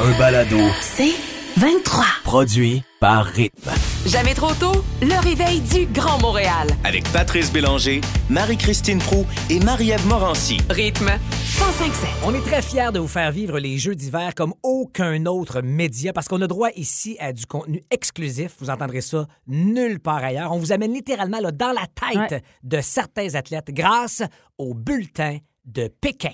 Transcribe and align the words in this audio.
un 0.00 0.18
balado 0.18 0.58
C'est 0.80 1.12
23. 1.56 2.04
produit 2.24 2.82
par 3.00 3.24
Rythme. 3.26 3.70
Jamais 4.06 4.34
trop 4.34 4.52
tôt, 4.54 4.84
le 5.02 5.20
réveil 5.22 5.60
du 5.60 5.86
Grand 5.86 6.20
Montréal. 6.20 6.68
Avec 6.84 7.04
Patrice 7.12 7.52
Bélanger, 7.52 8.00
Marie-Christine 8.30 8.98
Prou 8.98 9.26
et 9.50 9.58
Marie-Ève 9.60 10.06
Morancy. 10.06 10.58
Rythme 10.70 11.06
1057. 11.06 12.08
On 12.24 12.34
est 12.34 12.40
très 12.44 12.62
fiers 12.62 12.90
de 12.92 12.98
vous 13.00 13.08
faire 13.08 13.32
vivre 13.32 13.58
les 13.58 13.76
Jeux 13.78 13.94
d'hiver 13.96 14.34
comme 14.36 14.54
aucun 14.62 15.26
autre 15.26 15.62
média 15.62 16.12
parce 16.12 16.28
qu'on 16.28 16.40
a 16.42 16.46
droit 16.46 16.68
ici 16.76 17.16
à 17.18 17.32
du 17.32 17.46
contenu 17.46 17.82
exclusif. 17.90 18.52
Vous 18.60 18.70
entendrez 18.70 19.00
ça 19.00 19.26
nulle 19.48 19.98
part 20.00 20.22
ailleurs. 20.22 20.52
On 20.52 20.58
vous 20.58 20.72
amène 20.72 20.94
littéralement 20.94 21.40
là, 21.40 21.50
dans 21.50 21.72
la 21.72 21.86
tête 21.86 22.30
Ouais. 22.32 22.42
de 22.62 22.80
certains 22.80 23.34
athlètes 23.34 23.70
grâce 23.70 24.22
au 24.58 24.74
bulletin 24.74 25.38
de 25.64 25.88
Pékin. 26.00 26.30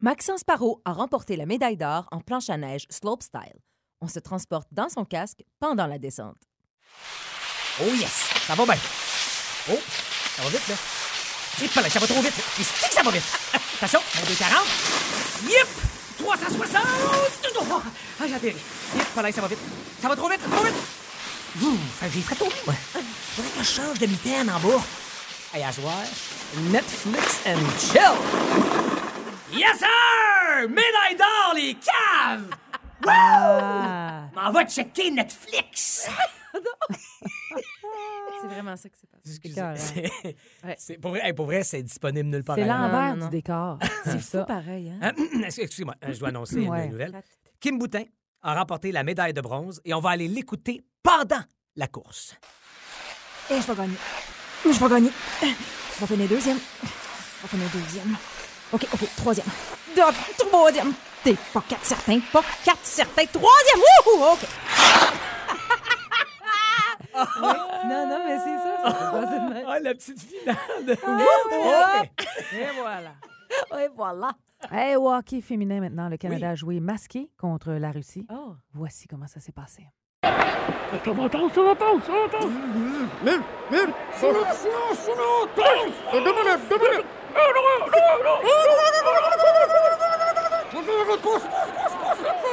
Maxence 0.00 0.44
Parot 0.44 0.80
a 0.84 0.92
remporté 0.92 1.34
la 1.34 1.44
médaille 1.44 1.76
d'or 1.76 2.06
en 2.12 2.20
planche 2.20 2.50
à 2.50 2.56
neige 2.56 2.86
slopestyle. 2.88 3.58
On 4.00 4.06
se 4.06 4.20
transporte 4.20 4.68
dans 4.70 4.88
son 4.88 5.04
casque 5.04 5.42
pendant 5.58 5.88
la 5.88 5.98
descente. 5.98 6.36
Oh 7.80 7.92
yes! 7.94 8.28
Ça 8.46 8.54
va 8.54 8.64
bien. 8.64 8.76
Oh, 9.68 9.78
ça 10.36 10.42
va 10.44 10.50
vite, 10.50 10.68
là. 10.68 10.74
Hip, 11.60 11.74
là, 11.74 11.90
ça 11.90 11.98
va 11.98 12.06
trop 12.06 12.20
vite. 12.20 12.32
Et 12.60 12.62
c'est 12.62 12.88
que 12.88 12.94
ça 12.94 13.02
va 13.02 13.10
vite. 13.10 13.24
Attention, 13.52 13.98
mon 14.14 14.26
240. 14.28 14.66
Yip! 15.42 15.66
360! 16.24 16.80
Oh, 17.60 17.82
ah, 18.20 18.24
j'ai 18.28 18.34
atterri. 18.34 18.56
Hip, 18.94 19.20
là, 19.20 19.32
ça 19.32 19.40
va 19.40 19.48
vite. 19.48 19.58
Ça 20.00 20.08
va 20.08 20.14
trop 20.14 20.28
vite, 20.28 20.40
trop 20.48 20.64
vite. 20.64 20.76
Ouh, 21.60 21.76
fait 21.98 22.10
j'ai 22.14 22.20
très 22.20 22.36
tôt, 22.36 22.48
moi. 22.64 22.74
Faudrait 23.34 23.50
que 23.50 23.64
je 23.64 23.68
change 23.68 23.98
de 23.98 24.06
mitaine 24.06 24.48
en 24.48 24.60
bas. 24.60 24.80
Hey, 25.52 25.64
à 25.64 25.72
soir, 25.72 26.04
Netflix 26.70 27.40
and 27.46 27.58
chill. 27.80 28.77
Yes, 29.52 29.78
sir! 29.78 30.68
Médaille 30.68 31.16
d'or, 31.16 31.52
les 31.54 31.74
caves! 31.74 32.50
Wow! 33.04 34.28
M'en 34.34 34.50
va 34.52 34.66
checker 34.66 35.10
Netflix! 35.12 36.10
C'est 38.40 38.46
vraiment 38.48 38.76
ça 38.76 38.88
qui 38.88 38.98
s'est 38.98 39.06
passé. 39.06 39.30
Excusez. 39.30 39.62
C'est- 39.76 40.36
Ouais. 40.66 40.74
c'est- 40.78 40.98
pour, 40.98 41.10
vrai, 41.12 41.20
hey, 41.24 41.32
pour 41.32 41.46
vrai, 41.46 41.62
c'est 41.62 41.82
disponible 41.82 42.28
nulle 42.28 42.42
part. 42.44 42.56
C'est 42.56 42.64
l'envers 42.64 43.10
non, 43.14 43.16
non. 43.16 43.24
du 43.28 43.36
décor. 43.36 43.78
C'est 44.04 44.18
fou 44.20 44.44
pareil, 44.46 44.90
hein? 44.90 45.12
Hein? 45.16 45.42
Excusez-moi, 45.44 45.94
euh, 46.04 46.12
je 46.12 46.18
dois 46.18 46.28
annoncer 46.28 46.66
Ouais. 46.66 46.86
une 46.86 46.90
nouvelle. 46.92 47.20
Kim 47.60 47.78
Boutin 47.78 48.02
a 48.42 48.54
remporté 48.54 48.90
la 48.92 49.02
médaille 49.04 49.32
de 49.32 49.40
bronze 49.40 49.80
et 49.84 49.94
on 49.94 50.00
va 50.00 50.10
aller 50.10 50.26
l'écouter 50.28 50.80
pendant 51.02 51.42
la 51.76 51.86
course. 51.86 52.34
Et 53.50 53.60
je 53.60 53.66
vais 53.66 53.76
gagner. 53.76 53.96
Je 54.64 54.70
vais 54.70 54.88
gagner. 54.88 55.10
Je 55.40 56.00
vais 56.00 56.06
finir 56.06 56.28
deuxième. 56.28 56.58
Je 56.58 57.42
vais 57.42 57.48
finir 57.48 57.68
deuxième. 57.72 58.16
OK, 58.72 58.86
OK, 58.92 59.08
troisième. 59.16 59.46
Donc, 59.96 60.14
troisième. 60.38 60.92
T'es 61.24 61.34
pas 61.52 61.62
quatre 61.68 61.84
certain, 61.84 62.20
pas 62.32 62.42
quatre 62.64 62.84
certain. 62.84 63.24
Troisième! 63.26 63.80
Wouhou! 64.06 64.32
OK. 64.32 64.38
Non, 67.88 68.06
non, 68.06 68.18
mais 68.26 68.38
c'est 68.38 68.56
ça. 68.58 68.76
ça 68.84 68.90
s'est 68.92 69.10
passé 69.20 69.38
de 69.40 69.54
même. 69.54 69.64
Ah, 69.66 69.80
la 69.80 69.94
petite 69.94 70.20
finale! 70.20 70.56
de- 70.86 70.92
Et 70.92 72.66
voilà. 72.80 73.12
Ouais, 73.72 73.88
voilà. 73.96 74.30
Hey, 74.70 74.94
hockey 74.96 75.40
féminin 75.40 75.80
maintenant, 75.80 76.08
le 76.08 76.16
Canada 76.16 76.50
a 76.50 76.54
joué 76.54 76.78
masqué 76.78 77.28
contre 77.40 77.72
la 77.72 77.90
Russie. 77.90 78.24
Oh. 78.30 78.54
Voici 78.72 79.08
comment 79.08 79.26
ça 79.26 79.40
s'est 79.40 79.50
passé. 79.52 79.84
Ça 80.22 80.30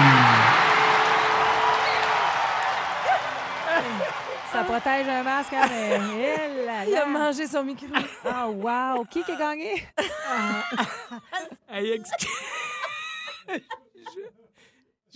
protège 4.84 5.08
un 5.08 5.22
masque, 5.22 5.52
hein, 5.52 5.68
mais... 5.70 6.64
Là 6.66 6.84
Il 6.86 6.94
a 6.94 7.00
là. 7.00 7.06
mangé 7.06 7.46
son 7.46 7.64
micro. 7.64 7.86
Ah, 8.24 8.48
wow! 8.48 9.04
Qui 9.06 9.22
qui 9.22 9.32
a 9.32 9.36
gagné? 9.36 9.86
Hey, 11.68 11.90
ex- 11.92 12.10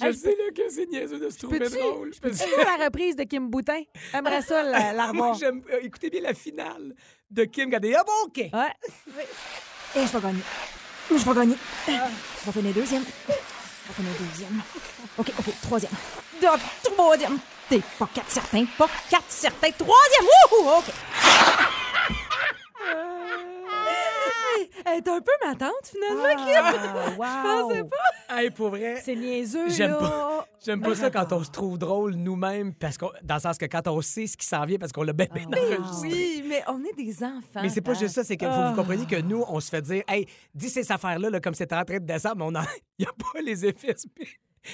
je 0.00 0.06
je 0.06 0.12
sais 0.12 0.30
là, 0.30 0.44
que 0.56 0.68
c'est 0.70 0.86
niaiseux 0.86 1.18
de 1.18 1.28
se 1.30 1.38
trouver 1.38 1.58
Peux-tu 1.60 1.78
drôle. 1.78 2.12
Je 2.14 2.20
peux 2.20 2.32
faire 2.32 2.78
la 2.78 2.84
reprise 2.84 3.14
de 3.16 3.24
Kim 3.24 3.48
Boutin? 3.48 3.82
J'aimerais 4.12 4.42
ça 4.42 4.62
la, 4.62 4.92
la 4.92 5.12
Moi, 5.12 5.26
revoir. 5.28 5.34
j'aime. 5.34 5.62
euh, 5.72 5.80
écoutez 5.82 6.10
bien 6.10 6.20
la 6.22 6.34
finale 6.34 6.94
de 7.30 7.44
Kim 7.44 7.68
Gardé. 7.70 7.94
Ah 7.96 8.02
bon, 8.04 8.12
OK. 8.26 8.36
Ouais. 8.36 8.50
Et 9.96 10.06
je 10.06 10.12
vais 10.12 10.20
gagner. 10.20 10.42
Je 11.10 11.14
vais 11.16 11.34
gagner. 11.34 11.56
Je 11.86 11.92
vais 12.46 12.52
finir 12.52 12.74
deuxième. 12.74 13.04
Je 13.04 13.32
vais 13.32 13.94
finir 13.94 14.12
deuxième. 14.20 14.62
OK, 15.18 15.32
OK, 15.38 15.54
troisième. 15.62 15.92
Donc, 16.42 16.58
troisième. 16.82 17.38
T'es 17.68 17.82
pas 17.98 18.08
quatre 18.14 18.30
certain, 18.30 18.64
pas 18.78 18.88
quatre 19.10 19.24
certain. 19.30 19.70
Troisième! 19.72 20.24
Wouhou! 20.52 20.78
OK. 20.78 20.84
Elle 24.86 24.98
est 24.98 25.08
un 25.08 25.20
peu 25.20 25.32
ma 25.44 25.54
tante, 25.54 25.72
finalement, 25.84 26.44
Ah, 26.62 27.10
wow. 27.60 27.68
pensais 27.68 27.84
pas. 27.84 28.36
Hey, 28.38 28.50
pour 28.50 28.70
vrai. 28.70 29.00
C'est 29.04 29.14
niaiseux, 29.14 29.68
J'aime 29.68 29.90
là. 29.92 29.98
pas. 29.98 30.46
J'aime 30.64 30.80
pas 30.80 30.94
ça 30.94 31.10
quand 31.10 31.32
on 31.32 31.44
se 31.44 31.50
trouve 31.50 31.78
drôle 31.78 32.14
nous-mêmes, 32.14 32.74
parce 32.74 32.96
qu'on, 32.98 33.10
dans 33.22 33.34
le 33.36 33.40
sens 33.40 33.58
que 33.58 33.66
quand 33.66 33.86
on 33.88 34.00
sait 34.00 34.26
ce 34.26 34.36
qui 34.36 34.46
s'en 34.46 34.64
vient, 34.64 34.78
parce 34.78 34.92
qu'on 34.92 35.02
l'a 35.02 35.12
bien, 35.12 35.26
bien 35.32 35.44
enregistré. 35.46 36.08
Oui, 36.08 36.44
mais 36.48 36.62
on 36.68 36.82
est 36.84 36.94
des 36.96 37.22
enfants. 37.22 37.60
Mais 37.62 37.68
c'est 37.68 37.80
pas 37.82 37.94
juste 37.94 38.14
ça, 38.14 38.24
c'est 38.24 38.38
faut 38.42 38.48
que 38.48 38.68
vous 38.70 38.74
compreniez 38.74 39.06
que 39.06 39.20
nous, 39.20 39.44
on 39.46 39.60
se 39.60 39.68
fait 39.68 39.82
dire, 39.82 40.02
hey, 40.08 40.26
dis 40.54 40.70
ces 40.70 40.90
affaires-là, 40.90 41.30
là, 41.30 41.40
comme 41.40 41.54
c'est 41.54 41.72
en 41.72 41.84
train 41.84 41.98
de 41.98 42.06
descendre, 42.06 42.36
mais 42.38 42.44
on 42.44 42.54
en- 42.60 42.66
il 42.98 43.04
n'y 43.04 43.06
a 43.06 43.12
pas 43.12 43.40
les 43.40 43.66
effets 43.66 43.94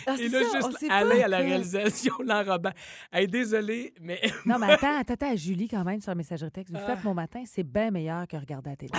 Ah, 0.07 0.17
Et 0.19 0.29
là, 0.29 0.41
ça, 0.51 0.61
juste 0.61 0.85
aller 0.91 1.19
pas 1.21 1.25
à 1.25 1.29
la 1.29 1.39
réalisation, 1.39 2.15
l'enrobant. 2.25 2.71
Hey, 3.13 3.27
désolé, 3.29 3.95
mais. 4.01 4.21
Non, 4.47 4.59
mais 4.59 4.67
attends, 4.73 4.99
attends, 4.99 5.15
attends, 5.15 5.37
Julie, 5.37 5.69
quand 5.69 5.85
même, 5.85 6.01
sur 6.01 6.11
la 6.11 6.15
messagerie 6.17 6.51
texte. 6.51 6.73
Vous 6.73 6.85
faites 6.85 7.03
mon 7.05 7.15
matin, 7.15 7.43
c'est 7.47 7.63
bien 7.63 7.91
meilleur 7.91 8.27
que 8.27 8.37
regarder 8.37 8.71
la 8.71 8.77
télé. 8.77 8.93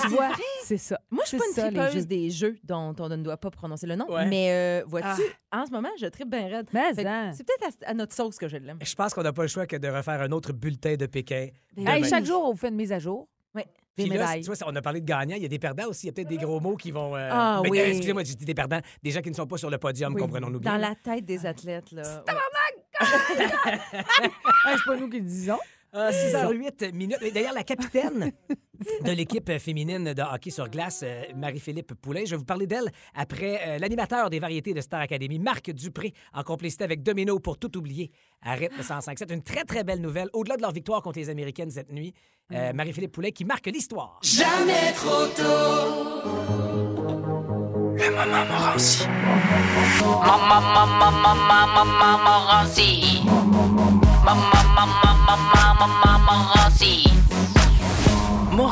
tu 0.00 0.08
vois, 0.08 0.30
c'est 0.64 0.76
ça. 0.78 0.98
Moi, 1.10 1.22
je 1.24 1.28
suis 1.30 1.38
pas 1.38 1.44
ça, 1.54 1.68
une 1.68 1.74
tripeuse 1.74 1.94
jeux. 1.94 2.06
des 2.06 2.30
jeux 2.30 2.56
dont 2.64 2.94
on 2.98 3.08
ne 3.08 3.16
doit 3.16 3.36
pas 3.36 3.50
prononcer 3.50 3.86
le 3.86 3.96
nom. 3.96 4.10
Ouais. 4.10 4.26
Mais 4.26 4.50
euh, 4.52 4.84
vois-tu, 4.86 5.22
en 5.52 5.66
ce 5.66 5.70
moment, 5.70 5.90
je 5.98 6.06
tripe 6.06 6.30
bien 6.30 6.48
raide. 6.48 6.68
Hein. 6.74 7.32
C'est 7.34 7.44
peut-être 7.44 7.76
à, 7.86 7.90
à 7.90 7.94
notre 7.94 8.14
sauce 8.14 8.36
que 8.38 8.48
je 8.48 8.56
l'aime. 8.56 8.78
Je 8.82 8.94
pense 8.94 9.14
qu'on 9.14 9.22
n'a 9.22 9.32
pas 9.32 9.42
le 9.42 9.48
choix 9.48 9.66
que 9.66 9.76
de 9.76 9.88
refaire 9.88 10.20
un 10.20 10.30
autre 10.32 10.52
bulletin 10.52 10.96
de 10.96 11.06
Pékin. 11.06 11.48
Hey, 11.76 12.04
chaque 12.04 12.24
jour, 12.24 12.42
on 12.44 12.52
vous 12.52 12.58
fait 12.58 12.68
une 12.68 12.76
mise 12.76 12.92
à 12.92 12.98
jour. 12.98 13.28
Oui. 13.56 13.62
Des 13.96 14.04
Puis 14.08 14.18
là, 14.18 14.34
tu 14.34 14.42
vois, 14.42 14.56
on 14.66 14.76
a 14.76 14.82
parlé 14.82 15.00
de 15.00 15.06
gagnants. 15.06 15.36
Il 15.36 15.42
y 15.42 15.46
a 15.46 15.48
des 15.48 15.58
perdants 15.58 15.88
aussi. 15.88 16.06
Il 16.06 16.08
y 16.08 16.10
a 16.10 16.12
peut-être 16.12 16.28
des 16.28 16.36
gros 16.36 16.60
mots 16.60 16.76
qui 16.76 16.90
vont. 16.90 17.16
euh, 17.16 17.28
Ah 17.32 17.62
oui. 17.68 17.78
Excusez-moi, 17.78 18.24
j'ai 18.24 18.34
dit 18.34 18.44
des 18.44 18.54
perdants. 18.54 18.80
Des 19.02 19.10
gens 19.10 19.22
qui 19.22 19.30
ne 19.30 19.34
sont 19.34 19.46
pas 19.46 19.56
sur 19.56 19.70
le 19.70 19.78
podium, 19.78 20.14
comprenons-nous 20.14 20.60
bien. 20.60 20.72
Dans 20.72 20.78
la 20.78 20.94
tête 20.94 21.24
des 21.24 21.46
athlètes, 21.46 21.92
là. 21.92 22.02
C'est 23.00 24.84
pas 24.86 24.96
nous 24.96 25.08
qui 25.08 25.18
le 25.20 25.24
disons. 25.26 25.58
Ah, 25.92 26.10
6h08 26.10 26.92
minutes. 26.92 27.18
Et 27.22 27.30
D'ailleurs, 27.30 27.54
la 27.54 27.62
capitaine 27.64 28.32
de 29.04 29.12
l'équipe 29.12 29.50
féminine 29.58 30.12
de 30.12 30.22
hockey 30.22 30.50
sur 30.50 30.68
glace, 30.68 31.02
euh, 31.04 31.22
Marie-Philippe 31.34 31.94
Poulain, 31.94 32.24
je 32.24 32.30
vais 32.32 32.36
vous 32.36 32.44
parler 32.44 32.66
d'elle 32.66 32.90
après 33.14 33.60
euh, 33.66 33.78
l'animateur 33.78 34.30
des 34.30 34.38
variétés 34.38 34.74
de 34.74 34.80
Star 34.80 35.00
Academy, 35.00 35.38
Marc 35.38 35.70
Dupré, 35.70 36.12
en 36.32 36.42
complicité 36.42 36.84
avec 36.84 37.02
Domino 37.02 37.38
pour 37.38 37.58
tout 37.58 37.76
oublier 37.76 38.10
à 38.42 38.54
rythme 38.54 38.82
105. 38.82 39.18
C'est 39.18 39.30
une 39.30 39.42
très, 39.42 39.64
très 39.64 39.84
belle 39.84 40.00
nouvelle. 40.00 40.28
Au-delà 40.32 40.56
de 40.56 40.62
leur 40.62 40.72
victoire 40.72 41.02
contre 41.02 41.18
les 41.18 41.30
Américaines 41.30 41.70
cette 41.70 41.92
nuit, 41.92 42.14
euh, 42.52 42.72
Marie-Philippe 42.72 43.12
Poulain 43.12 43.30
qui 43.30 43.44
marque 43.44 43.66
l'histoire. 43.66 44.20
Le 47.98 48.10
moment 48.10 48.44
Morancy. 48.46 49.06
Mama, 50.04 50.60
mama, 50.60 51.10
mama, 51.10 51.64
mama, 51.66 52.18
Morancy. 52.24 53.22
Mama, 54.24 54.50
mama, 54.52 54.65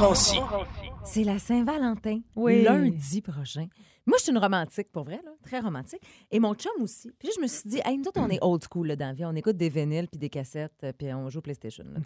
Morancy. 0.04 0.36
C'est 1.02 1.24
la 1.24 1.38
Saint-Valentin, 1.38 2.20
Oui. 2.36 2.62
lundi 2.62 3.22
prochain. 3.22 3.68
Moi, 4.04 4.18
je 4.18 4.24
suis 4.24 4.32
une 4.32 4.38
romantique, 4.38 4.92
pour 4.92 5.04
vrai, 5.04 5.18
là, 5.24 5.30
très 5.42 5.60
romantique. 5.60 6.02
Et 6.30 6.38
mon 6.40 6.52
chum 6.54 6.72
aussi. 6.82 7.10
Puis 7.18 7.28
là, 7.28 7.34
je 7.38 7.40
me 7.40 7.46
suis 7.46 7.66
dit, 7.70 7.80
hey, 7.86 7.96
nous 7.96 8.04
autres, 8.08 8.20
on 8.20 8.28
est 8.28 8.38
old 8.42 8.62
school 8.70 8.86
là, 8.88 8.96
dans 8.96 9.06
la 9.06 9.12
vie. 9.14 9.24
On 9.24 9.34
écoute 9.34 9.56
des 9.56 9.70
vinyles, 9.70 10.06
puis 10.08 10.18
des 10.18 10.28
cassettes, 10.28 10.74
euh, 10.84 10.92
puis 10.92 11.10
on 11.14 11.30
joue 11.30 11.38
au 11.38 11.40
PlayStation. 11.40 11.84
là. 11.84 12.00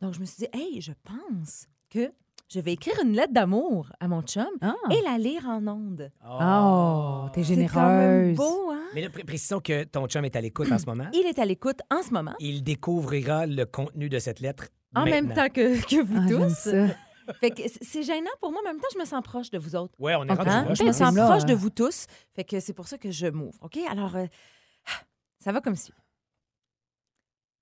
Donc, 0.00 0.14
je 0.14 0.20
me 0.20 0.24
suis 0.24 0.36
dit, 0.44 0.48
hey, 0.52 0.80
je 0.80 0.92
pense 1.02 1.66
que 1.90 2.12
je 2.48 2.60
vais 2.60 2.74
écrire 2.74 2.94
une 3.02 3.12
lettre 3.14 3.32
d'amour 3.32 3.90
à 3.98 4.06
mon 4.06 4.22
chum 4.22 4.46
Ah. 4.60 4.74
et 4.92 5.02
la 5.02 5.18
lire 5.18 5.46
en 5.48 5.66
ondes. 5.66 6.12
Oh, 6.24 7.26
t'es 7.32 7.42
C'est 7.42 7.66
quand 7.66 7.88
même 7.88 8.34
généreuse. 8.34 8.36
beau, 8.36 8.70
hein? 8.70 8.82
Mais 8.94 9.00
là, 9.02 9.10
pré- 9.10 9.24
précisons 9.24 9.58
que 9.58 9.82
ton 9.82 10.06
chum 10.06 10.24
est 10.24 10.36
à 10.36 10.40
l'écoute 10.40 10.70
en 10.70 10.78
ce 10.78 10.86
moment. 10.86 11.06
Il 11.12 11.26
est 11.26 11.40
à 11.40 11.44
l'écoute 11.44 11.80
en 11.92 12.02
ce 12.04 12.12
moment, 12.12 12.34
Il 12.38 12.62
découvrira 12.62 13.46
le 13.46 13.64
contenu 13.66 14.08
de 14.08 14.20
cette 14.20 14.38
lettre 14.38 14.68
en 14.94 15.04
même 15.06 15.34
temps 15.34 15.48
que, 15.48 15.84
que 15.84 16.00
vous 16.00 16.16
Ah, 16.16 16.28
tous. 16.28 16.68
Fait 17.40 17.50
que 17.50 17.62
c'est- 17.82 18.02
gênant 18.02 18.30
pour 18.40 18.52
moi, 18.52 18.60
mais 18.64 18.70
en 18.70 18.72
même 18.74 18.80
temps, 18.80 18.88
je 18.94 18.98
me 18.98 19.04
sens 19.04 19.22
proche 19.22 19.50
de 19.50 19.58
vous 19.58 19.74
autres. 19.76 19.94
Ouais, 19.98 20.14
on 20.14 20.24
est 20.24 20.32
rendu 20.32 20.48
Hein? 20.48 20.64
proche. 20.64 20.78
Je 20.78 20.84
me 20.84 20.92
sens 20.92 21.14
là, 21.14 21.26
proche 21.26 21.42
hein. 21.42 21.46
de 21.46 21.54
vous 21.54 21.70
tous. 21.70 22.06
Fait 22.34 22.44
que 22.44 22.60
c'est 22.60 22.72
pour 22.72 22.86
ça 22.88 22.98
que 22.98 23.10
je 23.10 23.26
m'ouvre. 23.26 23.58
OK? 23.62 23.78
Alors, 23.90 24.14
euh, 24.16 24.26
ça 25.40 25.52
va 25.52 25.60
comme 25.60 25.76
suit. 25.76 25.92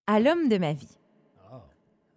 À 0.06 0.20
l'homme 0.20 0.48
de 0.48 0.58
ma 0.58 0.72
vie. 0.72 0.98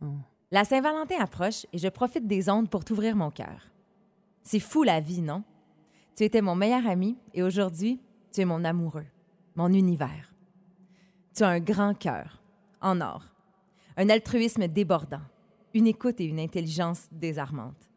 Oh. 0.01 0.05
La 0.51 0.63
Saint-Valentin 0.65 1.19
approche 1.19 1.65
et 1.73 1.77
je 1.77 1.87
profite 1.87 2.27
des 2.27 2.49
ondes 2.49 2.69
pour 2.69 2.83
t'ouvrir 2.85 3.15
mon 3.15 3.31
cœur. 3.31 3.69
C'est 4.43 4.59
fou 4.59 4.83
la 4.83 4.99
vie, 4.99 5.21
non? 5.21 5.43
Tu 6.15 6.23
étais 6.23 6.41
mon 6.41 6.55
meilleur 6.55 6.87
ami 6.87 7.17
et 7.33 7.43
aujourd'hui, 7.43 8.01
tu 8.33 8.41
es 8.41 8.45
mon 8.45 8.63
amoureux, 8.63 9.05
mon 9.55 9.71
univers. 9.73 10.33
Tu 11.35 11.43
as 11.43 11.49
un 11.49 11.59
grand 11.59 11.93
cœur, 11.93 12.41
en 12.81 12.99
or, 13.01 13.23
un 13.97 14.09
altruisme 14.09 14.67
débordant, 14.67 15.21
une 15.77 15.87
écoute 15.87 16.19
et 16.19 16.25
une 16.25 16.39
intelligence 16.39 17.07
désarmantes. 17.11 17.89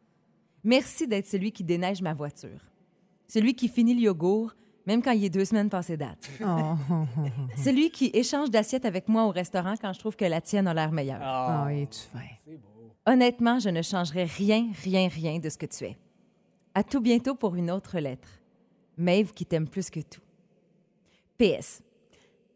Merci 0.62 1.06
d'être 1.06 1.26
celui 1.26 1.50
qui 1.50 1.64
déneige 1.64 2.02
ma 2.02 2.12
voiture, 2.12 2.60
celui 3.26 3.54
qui 3.54 3.68
finit 3.68 3.94
le 3.94 4.02
yogourt, 4.02 4.54
même 4.86 5.02
quand 5.02 5.12
il 5.12 5.24
est 5.24 5.30
deux 5.30 5.46
semaines 5.46 5.70
passées 5.70 5.96
date, 5.96 6.30
Oh, 6.44 6.74
celui 7.56 7.90
qui 7.90 8.10
échange 8.12 8.50
d'assiette 8.50 8.84
avec 8.84 9.08
moi 9.08 9.24
au 9.24 9.30
restaurant 9.30 9.74
quand 9.80 9.92
je 9.92 9.98
trouve 9.98 10.16
que 10.16 10.24
la 10.26 10.40
tienne 10.42 10.68
a 10.68 10.74
l'air 10.74 10.92
meilleure. 10.92 11.20
Ah, 11.22 11.64
oh, 11.66 11.68
es-tu 11.70 12.00
fin? 12.00 12.52
Honnêtement, 13.06 13.58
je 13.58 13.70
ne 13.70 13.80
changerai 13.80 14.24
rien, 14.24 14.68
rien, 14.84 15.08
rien 15.08 15.38
de 15.38 15.48
ce 15.48 15.56
que 15.56 15.66
tu 15.66 15.84
es. 15.84 15.96
À 16.74 16.84
tout 16.84 17.00
bientôt 17.00 17.34
pour 17.34 17.56
une 17.56 17.70
autre 17.70 17.98
lettre. 17.98 18.28
Maeve 18.98 19.32
qui 19.32 19.46
t'aime 19.46 19.68
plus 19.68 19.88
que 19.88 20.00
tout. 20.00 20.20
PS. 21.38 21.80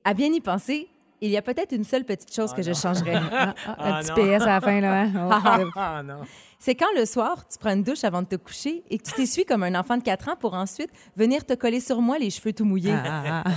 À 0.04 0.12
bien 0.12 0.30
y 0.30 0.40
penser, 0.40 0.88
il 1.20 1.30
y 1.30 1.36
a 1.36 1.42
peut-être 1.42 1.72
une 1.72 1.84
seule 1.84 2.04
petite 2.04 2.34
chose 2.34 2.52
que 2.52 2.62
je 2.62 2.72
changerais. 2.72 3.14
Ah, 3.16 3.54
ah, 3.66 3.76
Ah, 3.78 3.96
un 3.96 4.00
petit 4.02 4.10
non. 4.10 4.36
PS 4.38 4.42
à 4.42 4.46
la 4.46 4.60
fin, 4.60 4.80
là. 4.80 5.00
Hein? 5.02 5.12
Oh, 5.66 5.70
Ah 5.76 6.02
non. 6.04 6.20
C'est 6.58 6.74
quand 6.74 6.92
le 6.96 7.04
soir, 7.04 7.46
tu 7.46 7.58
prends 7.58 7.72
une 7.72 7.82
douche 7.82 8.04
avant 8.04 8.22
de 8.22 8.26
te 8.26 8.36
coucher 8.36 8.82
et 8.88 8.96
que 8.98 9.02
tu 9.04 9.12
t'essuies 9.12 9.44
comme 9.44 9.62
un 9.62 9.74
enfant 9.78 9.96
de 9.98 10.02
4 10.02 10.28
ans 10.30 10.36
pour 10.36 10.54
ensuite 10.54 10.90
venir 11.16 11.44
te 11.44 11.52
coller 11.54 11.80
sur 11.80 12.00
moi 12.00 12.18
les 12.18 12.30
cheveux 12.30 12.52
tout 12.54 12.64
mouillés? 12.64 12.92
ah, 12.94 13.22
ah, 13.26 13.42
ah. 13.46 13.50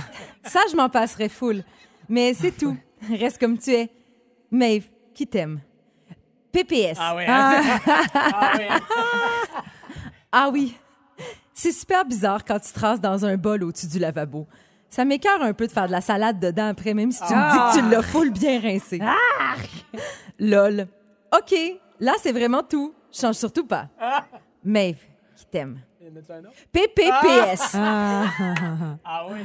Ça, 0.48 0.60
je 0.70 0.76
m'en 0.76 0.88
passerais 0.90 1.28
full. 1.30 1.62
Mais 2.08 2.34
c'est 2.34 2.52
tout. 2.52 2.76
Reste 3.10 3.38
comme 3.38 3.56
tu 3.58 3.70
es. 3.72 3.90
Maeve, 4.50 4.88
qui 5.14 5.26
t'aime? 5.26 5.60
PPS. 6.52 6.96
Ah 7.00 7.14
ouais. 7.14 7.26
hein? 7.28 7.62
Ah. 8.14 8.52
Ah 10.32 10.50
oui. 10.52 10.76
C'est 11.54 11.72
super 11.72 12.04
bizarre 12.04 12.44
quand 12.44 12.58
tu 12.60 12.72
traces 12.72 13.00
dans 13.00 13.24
un 13.24 13.36
bol 13.36 13.64
au-dessus 13.64 13.88
du 13.88 13.98
lavabo. 13.98 14.46
Ça 14.90 15.04
m'écœure 15.04 15.42
un 15.42 15.52
peu 15.52 15.66
de 15.66 15.72
faire 15.72 15.86
de 15.86 15.92
la 15.92 16.00
salade 16.00 16.40
dedans 16.40 16.68
après, 16.68 16.94
même 16.94 17.12
si 17.12 17.22
tu 17.26 17.34
me 17.34 17.52
dis 17.52 17.58
que 17.58 17.84
tu 17.84 17.90
l'as 17.90 18.02
full 18.02 18.30
bien 18.30 18.60
rincé. 18.60 19.00
Lol. 20.38 20.86
OK, 21.36 21.54
là, 22.00 22.12
c'est 22.22 22.32
vraiment 22.32 22.62
tout. 22.62 22.94
Change 23.12 23.34
surtout 23.34 23.66
pas. 23.66 23.88
Maeve, 24.64 24.98
qui 25.36 25.46
t'aime. 25.46 25.80
Y 26.00 26.06
en 26.06 26.16
a-tu 26.16 26.32
un 26.32 26.38
autre? 26.40 26.56
PPPS. 26.72 27.74
Ah 29.04 29.26
oui. 29.30 29.40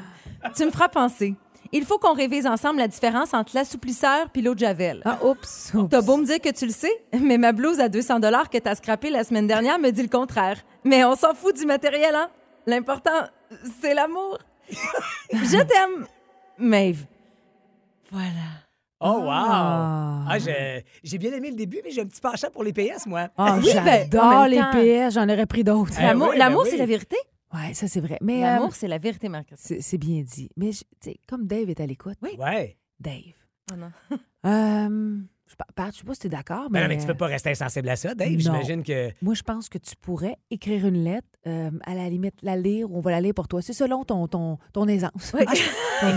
Tu 0.55 0.65
me 0.65 0.71
feras 0.71 0.87
penser. 0.89 1.35
Il 1.71 1.85
faut 1.85 1.97
qu'on 1.97 2.13
révise 2.13 2.45
ensemble 2.45 2.79
la 2.79 2.87
différence 2.87 3.33
entre 3.33 3.55
l'assouplisseur 3.55 4.29
puis 4.29 4.41
l'eau 4.43 4.53
de 4.53 4.59
Javel. 4.59 5.01
Ah, 5.05 5.17
oups. 5.25 5.73
oups. 5.73 5.89
T'as 5.89 6.01
beau 6.01 6.17
me 6.17 6.25
dire 6.25 6.39
que 6.39 6.49
tu 6.49 6.67
le 6.67 6.71
sais, 6.71 7.03
mais 7.19 7.37
ma 7.37 7.51
blouse 7.51 7.79
à 7.79 7.89
200 7.89 8.19
dollars 8.19 8.49
que 8.49 8.59
t'as 8.59 8.75
scrappée 8.75 9.09
la 9.09 9.23
semaine 9.23 9.47
dernière 9.47 9.79
me 9.79 9.89
dit 9.89 10.03
le 10.03 10.07
contraire. 10.07 10.57
Mais 10.83 11.03
on 11.03 11.15
s'en 11.15 11.33
fout 11.33 11.55
du 11.57 11.65
matériel, 11.65 12.13
hein? 12.13 12.29
L'important, 12.67 13.11
c'est 13.81 13.93
l'amour. 13.93 14.37
Je 15.33 15.61
t'aime, 15.63 16.07
Maeve. 16.57 17.05
Voilà. 18.11 18.29
Oh, 19.05 19.19
wow! 19.23 19.29
Ah. 19.31 20.25
Ah, 20.29 20.39
j'ai 20.39 20.85
j'ai 21.03 21.17
bien 21.17 21.33
aimé 21.33 21.49
le 21.49 21.55
début, 21.57 21.81
mais 21.83 21.91
j'ai 21.91 22.01
un 22.01 22.05
petit 22.05 22.21
penchant 22.21 22.49
pour 22.51 22.63
les 22.63 22.71
PS, 22.71 23.05
moi. 23.05 23.27
Ah, 23.37 23.57
Oui, 23.61 23.69
ben, 23.73 24.07
j'adore 24.09 24.47
les 24.47 24.61
PS. 24.71 25.13
J'en 25.15 25.27
aurais 25.27 25.45
pris 25.45 25.63
d'autres. 25.65 25.91
Eh 25.99 26.03
L'amour, 26.03 26.29
oui, 26.29 26.35
ben 26.35 26.39
l'amour, 26.39 26.61
oui. 26.63 26.69
c'est 26.71 26.77
la 26.77 26.85
vérité? 26.85 27.17
Ouais, 27.53 27.73
ça, 27.73 27.87
c'est 27.89 27.99
vrai. 27.99 28.17
Mais 28.21 28.39
L'amour, 28.41 28.69
euh, 28.69 28.73
c'est 28.73 28.87
la 28.87 28.97
vérité, 28.99 29.27
marc 29.29 29.47
c'est 29.55 29.81
c'est 29.81 29.97
bien 29.97 30.21
dit. 30.21 30.49
Mais, 30.55 30.71
je- 30.71 30.83
tu 31.01 31.11
sais, 31.11 31.17
comme 31.27 31.45
Dave 31.47 31.69
est 31.69 31.81
à 31.81 31.85
l'écoute, 31.85 32.17
Ouais. 32.21 32.77
Dave. 32.99 33.33
Oh 33.71 33.75
non. 33.75 33.91
Euh, 34.45 35.17
je 35.53 35.91
je 35.91 35.97
sais 35.97 36.03
pas 36.03 36.13
si 36.13 36.19
tu 36.21 36.27
es 36.27 36.29
d'accord, 36.29 36.69
mais, 36.71 36.79
Ben 36.79 36.87
non, 36.87 36.95
mais 36.95 37.01
tu 37.01 37.07
peux 37.07 37.13
pas 37.13 37.27
rester 37.27 37.49
insensible 37.51 37.89
à 37.89 37.95
ça, 37.95 38.13
Dave. 38.15 38.37
J'imagine 38.37 38.83
que. 38.83 39.09
moi, 39.21 39.33
je 39.33 39.43
pense 39.43 39.69
que 39.69 39.77
tu 39.77 39.95
pourrais 39.95 40.37
écrire 40.51 40.85
une 40.87 41.03
lettre, 41.03 41.27
euh, 41.47 41.71
à 41.85 41.93
la 41.95 42.09
limite, 42.09 42.35
la 42.41 42.55
lire, 42.55 42.91
on 42.91 42.99
va 43.01 43.11
la 43.11 43.21
lire 43.21 43.33
pour 43.33 43.47
toi. 43.47 43.61
C'est 43.61 43.73
selon 43.73 44.03
ton, 44.03 44.27
ton, 44.27 44.57
ton 44.73 44.87
aisance. 44.87 45.31
ton 45.31 45.39
Écoute, 45.39 45.57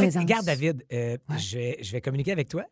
aisance. 0.02 0.22
Regarde, 0.22 0.46
David, 0.46 0.84
euh, 0.92 1.16
Ouais. 1.28 1.38
je, 1.38 1.56
vais, 1.58 1.78
je 1.82 1.92
vais 1.92 2.00
communiquer 2.00 2.32
avec 2.32 2.48
toi. 2.48 2.64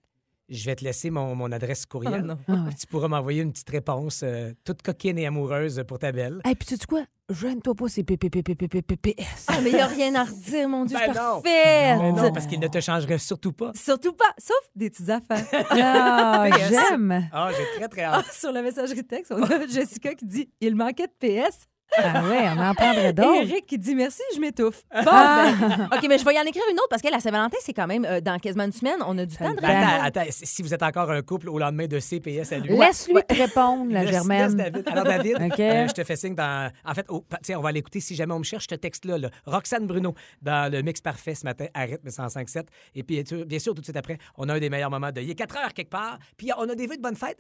Je 0.51 0.65
vais 0.67 0.77
te 0.77 0.85
laisser 0.85 1.09
mon, 1.11 1.35
mon 1.35 1.51
adresse 1.53 1.87
courriel. 1.87 2.21
Oh 2.23 2.27
non. 2.27 2.39
Ah 2.49 2.53
ouais. 2.67 2.75
Tu 2.79 2.87
pourras 2.87 3.09
m'envoyer 3.09 3.43
une 3.43 3.53
petite 3.53 3.71
réponse 3.71 4.21
euh, 4.23 4.53
toute 4.65 4.83
coquine 4.83 5.19
et 5.19 5.27
amoureuse 5.27 5.83
pour 5.89 5.99
ta 5.99 6.13
belle. 6.13 6.41
Et 6.49 6.55
puis, 6.55 6.67
tu 6.69 6.77
sais 6.77 6.87
quoi? 6.87 7.03
Gêne-toi 7.31 7.75
pas, 7.75 7.89
c'est 7.89 8.05
PPPPPPPS. 8.05 9.47
Ah, 9.49 9.61
mais 9.63 9.71
il 9.71 9.77
n'y 9.77 9.81
a 9.81 9.87
rien 9.87 10.15
à 10.15 10.25
redire, 10.25 10.69
mon 10.69 10.85
Dieu, 10.85 10.97
Ben 10.99 11.05
je 11.07 11.11
suis 11.13 11.19
non. 11.19 11.41
parfaite. 11.41 11.99
Mais 12.01 12.13
non, 12.13 12.33
parce 12.33 12.47
qu'il 12.47 12.61
ne 12.61 12.69
te 12.69 12.81
changerait 12.81 13.17
surtout 13.19 13.53
pas. 13.53 13.73
Surtout 13.75 14.13
pas, 14.13 14.33
sauf 14.39 14.57
des 14.77 14.91
petites 14.91 15.09
affaires. 15.09 15.47
Ah, 15.71 16.47
j'aime. 16.69 17.29
Ah, 17.33 17.51
j'ai 17.57 17.79
très, 17.79 17.89
très 17.89 18.03
Ah, 18.03 18.17
hâte. 18.19 18.33
sur 18.33 18.53
la 18.53 18.61
messagerie 18.61 19.05
texte, 19.05 19.33
on 19.35 19.43
a 19.43 19.67
Jessica 19.67 20.15
qui 20.15 20.27
dit 20.27 20.51
Il 20.61 20.77
manquait 20.77 21.07
de 21.07 21.13
PS. 21.49 21.61
Ah 21.99 22.23
ouais, 22.25 22.49
on 22.57 22.61
en 22.61 22.75
prendrait 22.75 23.13
d'autres. 23.13 23.43
Eric 23.43 23.67
qui 23.67 23.79
dit 23.79 23.95
Merci, 23.95 24.23
je 24.35 24.41
m'étouffe. 24.41 24.83
Bon, 24.93 25.01
Ah. 25.07 25.53
ben, 25.61 25.89
OK, 25.97 26.07
mais 26.09 26.19
je 26.19 26.25
vais 26.25 26.35
y 26.35 26.39
en 26.39 26.43
écrire 26.45 26.63
une 26.71 26.77
autre 26.79 26.89
parce 26.91 27.03
que 27.03 27.09
la 27.11 27.21
Saint-Valentin, 27.21 27.57
c'est 27.61 27.73
quand 27.73 27.87
même 27.87 28.05
euh, 28.05 28.21
dans 28.21 28.39
quasiment 28.39 28.65
une 28.65 28.73
semaine. 28.73 28.97
On 29.07 29.17
a 29.19 29.25
du 29.27 29.37
temps 29.37 29.53
de 29.55 29.61
répondre. 29.61 29.69
attends, 30.03 30.21
attends, 30.23 30.31
si 30.31 30.63
vous 30.63 30.75
êtes 30.75 30.83
encore 30.83 31.11
un 31.11 31.23
couple 31.23 31.49
au 31.49 31.59
lendemain 31.59 31.87
de 31.87 31.99
CPS 31.99 32.53
à 32.53 32.59
lui. 32.59 32.77
Laisse-lui 32.77 33.23
te 33.29 33.35
répondre, 33.35 33.93
la 33.93 34.03
Laisse- 34.05 34.13
Germaine. 34.13 34.43
laisse 34.47 34.57
David. 34.57 34.89
Alors, 34.89 35.05
David, 35.05 35.37
OK. 35.53 35.61
euh, 35.61 35.89
je 35.89 35.93
te 35.93 36.05
fais 36.05 36.17
signe 36.17 36.35
dans. 36.35 36.71
En 36.85 36.95
fait, 36.95 37.07
oh, 37.09 37.25
on 37.57 37.61
va 37.61 37.73
l'écouter 37.73 38.01
si 38.01 38.15
jamais 38.15 38.35
on 38.35 38.39
me 38.41 38.45
cherche 38.45 38.67
ce 38.69 38.75
texte-là. 38.75 39.19
là. 39.19 39.29
Roxane 39.47 39.87
Bruno, 39.87 40.15
dans 40.43 40.71
le 40.73 40.83
mix 40.83 41.01
parfait 41.01 41.35
ce 41.35 41.45
matin 41.45 41.67
à 41.75 41.83
rythme 41.83 42.09
105.7. 42.09 42.65
Et 42.95 43.03
puis, 43.03 43.23
bien 43.47 43.59
sûr, 43.59 43.75
tout 43.75 43.81
de 43.81 43.87
suite 43.87 43.97
après, 43.97 44.19
on 44.37 44.49
a 44.49 44.55
un 44.55 44.59
des 44.59 44.71
meilleurs 44.71 44.91
moments 44.91 45.13
de. 45.13 45.21
Il 45.21 45.31
est 45.31 45.35
4 45.35 45.57
heures 45.59 45.73
quelque 45.73 45.91
part. 45.91 46.19
Puis, 46.37 46.51
on 46.59 46.69
a 46.69 46.75
des 46.75 46.87
vœux 46.87 46.97
de 46.97 47.03
bonne 47.03 47.17
fête. 47.17 47.39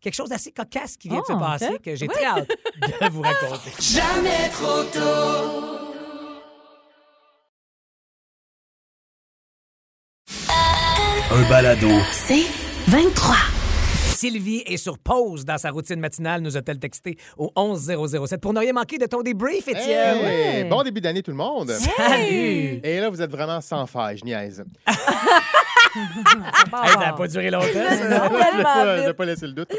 Quelque 0.00 0.14
chose 0.14 0.28
d'assez 0.28 0.52
cocasse 0.52 0.96
qui 0.96 1.08
vient 1.08 1.20
de 1.20 1.24
se 1.26 1.32
Oh, 1.32 1.38
passer 1.38 1.78
que 1.82 1.94
j'ai 1.96 2.06
très 2.06 2.24
hâte 2.24 2.48
de 2.48 3.08
vous 3.10 3.22
raconter. 3.22 3.70
Un 11.30 11.42
balado. 11.48 11.88
C'est 12.10 12.44
23. 12.88 13.36
Sylvie 14.24 14.62
est 14.64 14.78
sur 14.78 14.98
pause 14.98 15.44
dans 15.44 15.58
sa 15.58 15.70
routine 15.70 16.00
matinale, 16.00 16.40
nous 16.40 16.56
a-t-elle 16.56 16.78
texté 16.78 17.18
au 17.36 17.52
11007 17.56 18.40
pour 18.40 18.54
ne 18.54 18.60
rien 18.60 18.72
manquer 18.72 18.96
de 18.96 19.04
ton 19.04 19.20
débrief, 19.20 19.68
Étienne. 19.68 20.16
Hey, 20.24 20.62
Ouais. 20.62 20.64
Bon 20.64 20.82
début 20.82 21.02
d'année, 21.02 21.22
tout 21.22 21.30
le 21.30 21.36
monde. 21.36 21.68
Salut! 21.70 22.80
Et 22.82 23.00
là, 23.00 23.10
vous 23.10 23.20
êtes 23.20 23.30
vraiment 23.30 23.60
sans 23.60 23.84
faille, 23.86 24.16
je 24.16 24.24
niaise. 24.24 24.64
Hey, 25.94 26.90
ça 26.92 26.98
n'a 26.98 27.12
pas 27.12 27.28
duré 27.28 27.50
longtemps, 27.50 27.68
ça. 27.72 28.28
Je 28.28 28.62
pas, 28.62 29.14
pas 29.14 29.24
laisser 29.26 29.46
le 29.46 29.52
doute. 29.52 29.72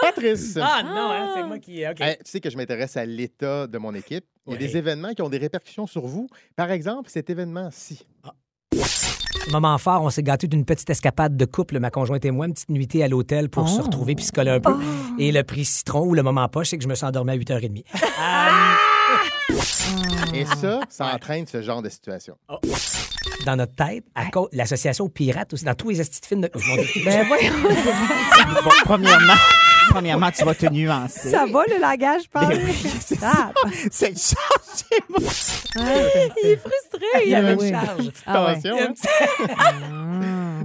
Patrice, 0.00 0.58
Ah 0.60 0.82
non, 0.82 1.12
hein, 1.12 1.32
c'est 1.36 1.44
moi 1.44 1.58
qui. 1.58 1.86
OK. 1.86 2.00
hey, 2.00 2.16
tu 2.16 2.30
sais 2.30 2.40
que 2.40 2.48
je 2.50 2.56
m'intéresse 2.56 2.96
à 2.96 3.04
l'état 3.04 3.66
de 3.68 3.78
mon 3.78 3.94
équipe. 3.94 4.24
Il 4.46 4.54
y 4.54 4.56
a 4.56 4.58
Oui. 4.58 4.66
des 4.66 4.76
événements 4.76 5.12
qui 5.12 5.22
ont 5.22 5.28
des 5.28 5.38
répercussions 5.38 5.86
sur 5.86 6.06
vous. 6.06 6.26
Par 6.56 6.70
exemple, 6.72 7.10
cet 7.10 7.30
événement-ci. 7.30 8.04
Moment 9.52 9.76
fort, 9.78 10.02
on 10.02 10.10
s'est 10.10 10.22
gâté 10.22 10.46
d'une 10.48 10.64
petite 10.64 10.88
escapade 10.90 11.36
de 11.36 11.44
couple, 11.44 11.78
ma 11.78 11.90
conjointe 11.90 12.24
et 12.24 12.30
moi, 12.30 12.46
une 12.46 12.54
petite 12.54 12.70
nuitée 12.70 13.04
à 13.04 13.08
l'hôtel 13.08 13.48
pour 13.50 13.68
se 13.68 13.80
Oh. 13.80 13.84
retrouver 13.84 14.14
puis 14.14 14.24
se 14.24 14.32
coller 14.32 14.50
un 14.50 14.60
peu. 14.60 14.74
Et 15.18 15.30
le 15.32 15.42
prix 15.44 15.64
citron 15.64 16.06
ou 16.06 16.14
le 16.14 16.22
moment 16.22 16.48
poche, 16.48 16.70
c'est 16.70 16.78
que 16.78 16.82
je 16.82 16.88
me 16.88 16.94
suis 16.94 17.04
endormi 17.06 17.32
à 17.32 17.36
8h30. 17.36 17.84
Et 20.32 20.44
ça, 20.46 20.80
ça 20.88 21.14
entraîne 21.14 21.46
ce 21.46 21.62
genre 21.62 21.82
de 21.82 21.88
situation. 21.88 22.34
Dans 23.46 23.56
notre 23.56 23.74
tête, 23.76 24.04
à 24.14 24.26
cause 24.26 24.48
l'association 24.52 25.08
pirate 25.08 25.52
aussi, 25.52 25.64
dans 25.64 25.74
tous 25.74 25.90
les 25.90 26.00
astuces 26.00 26.22
de. 26.36 26.50
Oh. 26.54 26.58
Ben 27.04 27.26
voyons, 27.28 27.52
Bon, 28.64 28.70
premièrement, 28.84 29.34
premièrement, 29.94 30.30
tu 30.30 30.44
vas 30.44 30.54
te 30.54 30.66
nuancer. 30.66 31.30
ça 31.30 31.46
va 31.46 31.62
le 31.68 31.80
langage, 31.80 32.28
parle. 32.30 32.56
Ben 32.56 32.60
oui, 32.64 32.90
c'est 33.00 33.18
Ah, 33.22 33.52
C'est 33.90 34.14
changé, 34.18 35.04
moi. 35.08 35.20
Il 36.42 36.48
est 36.50 36.56
frustré. 36.56 37.06
Il 37.24 37.30
y 37.30 37.34
avait 37.34 37.52
une 37.54 37.60
oui. 37.60 37.70
charge. 37.70 38.10
Ah. 38.26 38.46
Attention, 38.48 38.76
a 38.76 38.82
hein? 38.82 38.92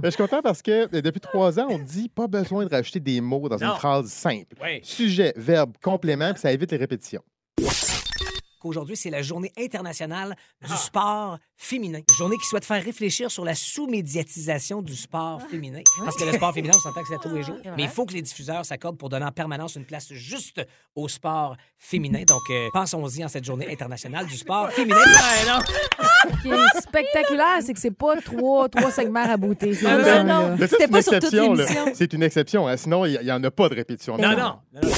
Je 0.04 0.10
suis 0.10 0.16
content 0.22 0.40
parce 0.42 0.62
que 0.62 0.88
euh, 0.94 1.00
depuis 1.02 1.20
trois 1.20 1.58
ans, 1.60 1.66
on 1.70 1.78
dit 1.78 2.08
pas 2.08 2.26
besoin 2.26 2.64
de 2.64 2.70
rajouter 2.70 3.00
des 3.00 3.20
mots 3.20 3.48
dans 3.48 3.56
Non. 3.56 3.72
une 3.72 3.78
phrase 3.78 4.06
simple. 4.08 4.56
Oui. 4.62 4.80
Sujet, 4.82 5.32
verbe, 5.36 5.72
complément, 5.82 6.32
puis 6.32 6.40
ça 6.40 6.52
évite 6.52 6.70
les 6.72 6.78
répétitions. 6.78 7.22
Qu'aujourd'hui, 8.60 8.96
c'est 8.96 9.10
la 9.10 9.22
journée 9.22 9.50
internationale 9.58 10.36
du 10.64 10.72
sport 10.76 11.38
féminin. 11.56 11.98
Une 11.98 12.16
journée 12.16 12.36
qui 12.36 12.46
souhaite 12.46 12.64
faire 12.64 12.82
réfléchir 12.84 13.30
sur 13.30 13.44
la 13.44 13.54
sous-médiatisation 13.54 14.82
du 14.82 14.94
sport 14.94 15.40
féminin. 15.50 15.80
Parce 16.04 16.16
que 16.16 16.24
le 16.24 16.32
sport 16.32 16.52
féminin, 16.54 16.74
on 16.76 16.80
s'entend 16.80 17.02
que 17.02 17.08
c'est 17.08 17.14
à 17.14 17.18
tous 17.18 17.34
les 17.34 17.42
jours. 17.42 17.56
Mais 17.76 17.82
il 17.84 17.88
faut 17.88 18.06
que 18.06 18.12
les 18.14 18.22
diffuseurs 18.22 18.64
s'accordent 18.64 18.98
pour 18.98 19.08
donner 19.08 19.24
en 19.26 19.32
permanence 19.32 19.74
une 19.76 19.84
place 19.84 20.12
juste 20.12 20.60
au 20.94 21.08
sport 21.08 21.56
féminin. 21.78 22.22
Donc, 22.26 22.42
euh, 22.50 22.68
pensons-y 22.72 23.24
en 23.24 23.28
cette 23.28 23.44
journée 23.44 23.70
internationale 23.72 24.26
du 24.26 24.36
sport 24.36 24.70
féminin. 24.72 24.96
Ouais, 24.96 25.48
non. 25.48 25.58
Ce 26.30 26.42
qui 26.42 26.48
est 26.50 26.80
spectaculaire, 26.80 27.58
c'est 27.62 27.72
que 27.74 27.80
c'est 27.80 27.90
pas 27.90 28.16
trois, 28.20 28.68
trois 28.68 28.90
segments 28.90 29.20
à 29.24 29.36
beauté. 29.36 29.74
C'est 29.74 29.86
Ah, 29.86 30.22
non, 30.22 30.48
non. 30.50 30.56
C'était 30.60 30.76
c'est 30.80 30.88
pas 30.88 30.98
une 30.98 31.02
sur 31.02 31.18
toute 31.18 31.32
l'émission. 31.32 31.84
C'est 31.94 32.12
une 32.12 32.22
exception. 32.22 32.68
hein. 32.68 32.76
Sinon, 32.76 33.06
il 33.06 33.18
n'y 33.22 33.32
en 33.32 33.42
a 33.42 33.50
pas 33.50 33.68
de 33.68 33.74
répétition. 33.74 34.16
Non, 34.18 34.30
non. 34.30 34.36
non, 34.36 34.58
non, 34.74 34.80
jamais. 34.82 34.92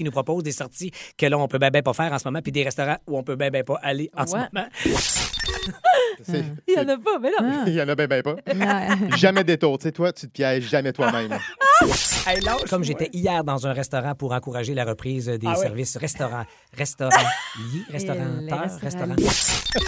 Qui 0.00 0.04
nous 0.04 0.10
proposent 0.10 0.42
des 0.42 0.52
sorties 0.52 0.90
que 1.18 1.26
là, 1.26 1.36
on 1.36 1.46
peut 1.46 1.58
bien, 1.58 1.68
bien 1.68 1.82
pas 1.82 1.92
faire 1.92 2.10
en 2.10 2.18
ce 2.18 2.26
moment, 2.26 2.40
puis 2.40 2.52
des 2.52 2.62
restaurants 2.64 2.96
où 3.06 3.18
on 3.18 3.22
peut 3.22 3.36
bien, 3.36 3.50
bien 3.50 3.62
pas 3.62 3.78
aller 3.82 4.10
en 4.16 4.26
ce 4.26 4.32
moment. 4.34 4.66
C'est- 6.22 6.44
Il 6.66 6.74
y 6.74 6.78
en 6.78 6.88
a 6.88 6.96
pas, 6.96 7.18
mais 7.20 7.30
là. 7.30 7.64
Il 7.66 7.74
y 7.74 7.82
en 7.82 7.88
a 7.88 7.94
bien, 7.94 8.06
bien 8.06 8.22
pas. 8.22 8.36
Jamais 9.18 9.44
détour. 9.44 9.76
Tu 9.78 9.82
sais, 9.84 9.92
toi, 9.92 10.10
tu 10.12 10.26
te 10.26 10.32
pièges 10.32 10.68
jamais 10.70 10.92
toi-même. 10.92 11.38
Hey, 12.26 12.40
Comme 12.70 12.82
j'étais 12.84 13.10
hier 13.12 13.44
dans 13.44 13.66
un 13.66 13.72
restaurant 13.74 14.14
pour 14.14 14.32
encourager 14.32 14.72
la 14.74 14.84
reprise 14.84 15.26
des 15.26 15.46
Ah 15.46 15.54
services 15.56 15.96
restaurants, 15.98 16.44
restaurants, 16.76 17.16
liés, 17.58 17.82
les 17.88 17.92
restaurateurs, 17.92 18.78
restaurants 18.80 19.14
restaurants. 19.16 19.80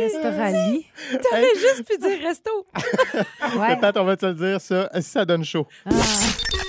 Restaurant-lit. 0.00 0.86
T'aurais 1.22 1.54
juste 1.54 1.84
pu 1.88 1.96
dire 1.98 2.18
resto. 2.26 2.50
Ouais. 3.58 3.76
Peut-être 3.76 4.00
on 4.00 4.04
va 4.04 4.16
te 4.16 4.26
le 4.26 4.34
dire, 4.34 4.60
ça, 4.60 4.90
si 4.96 5.02
ça 5.02 5.24
donne 5.24 5.44
chaud. 5.44 5.66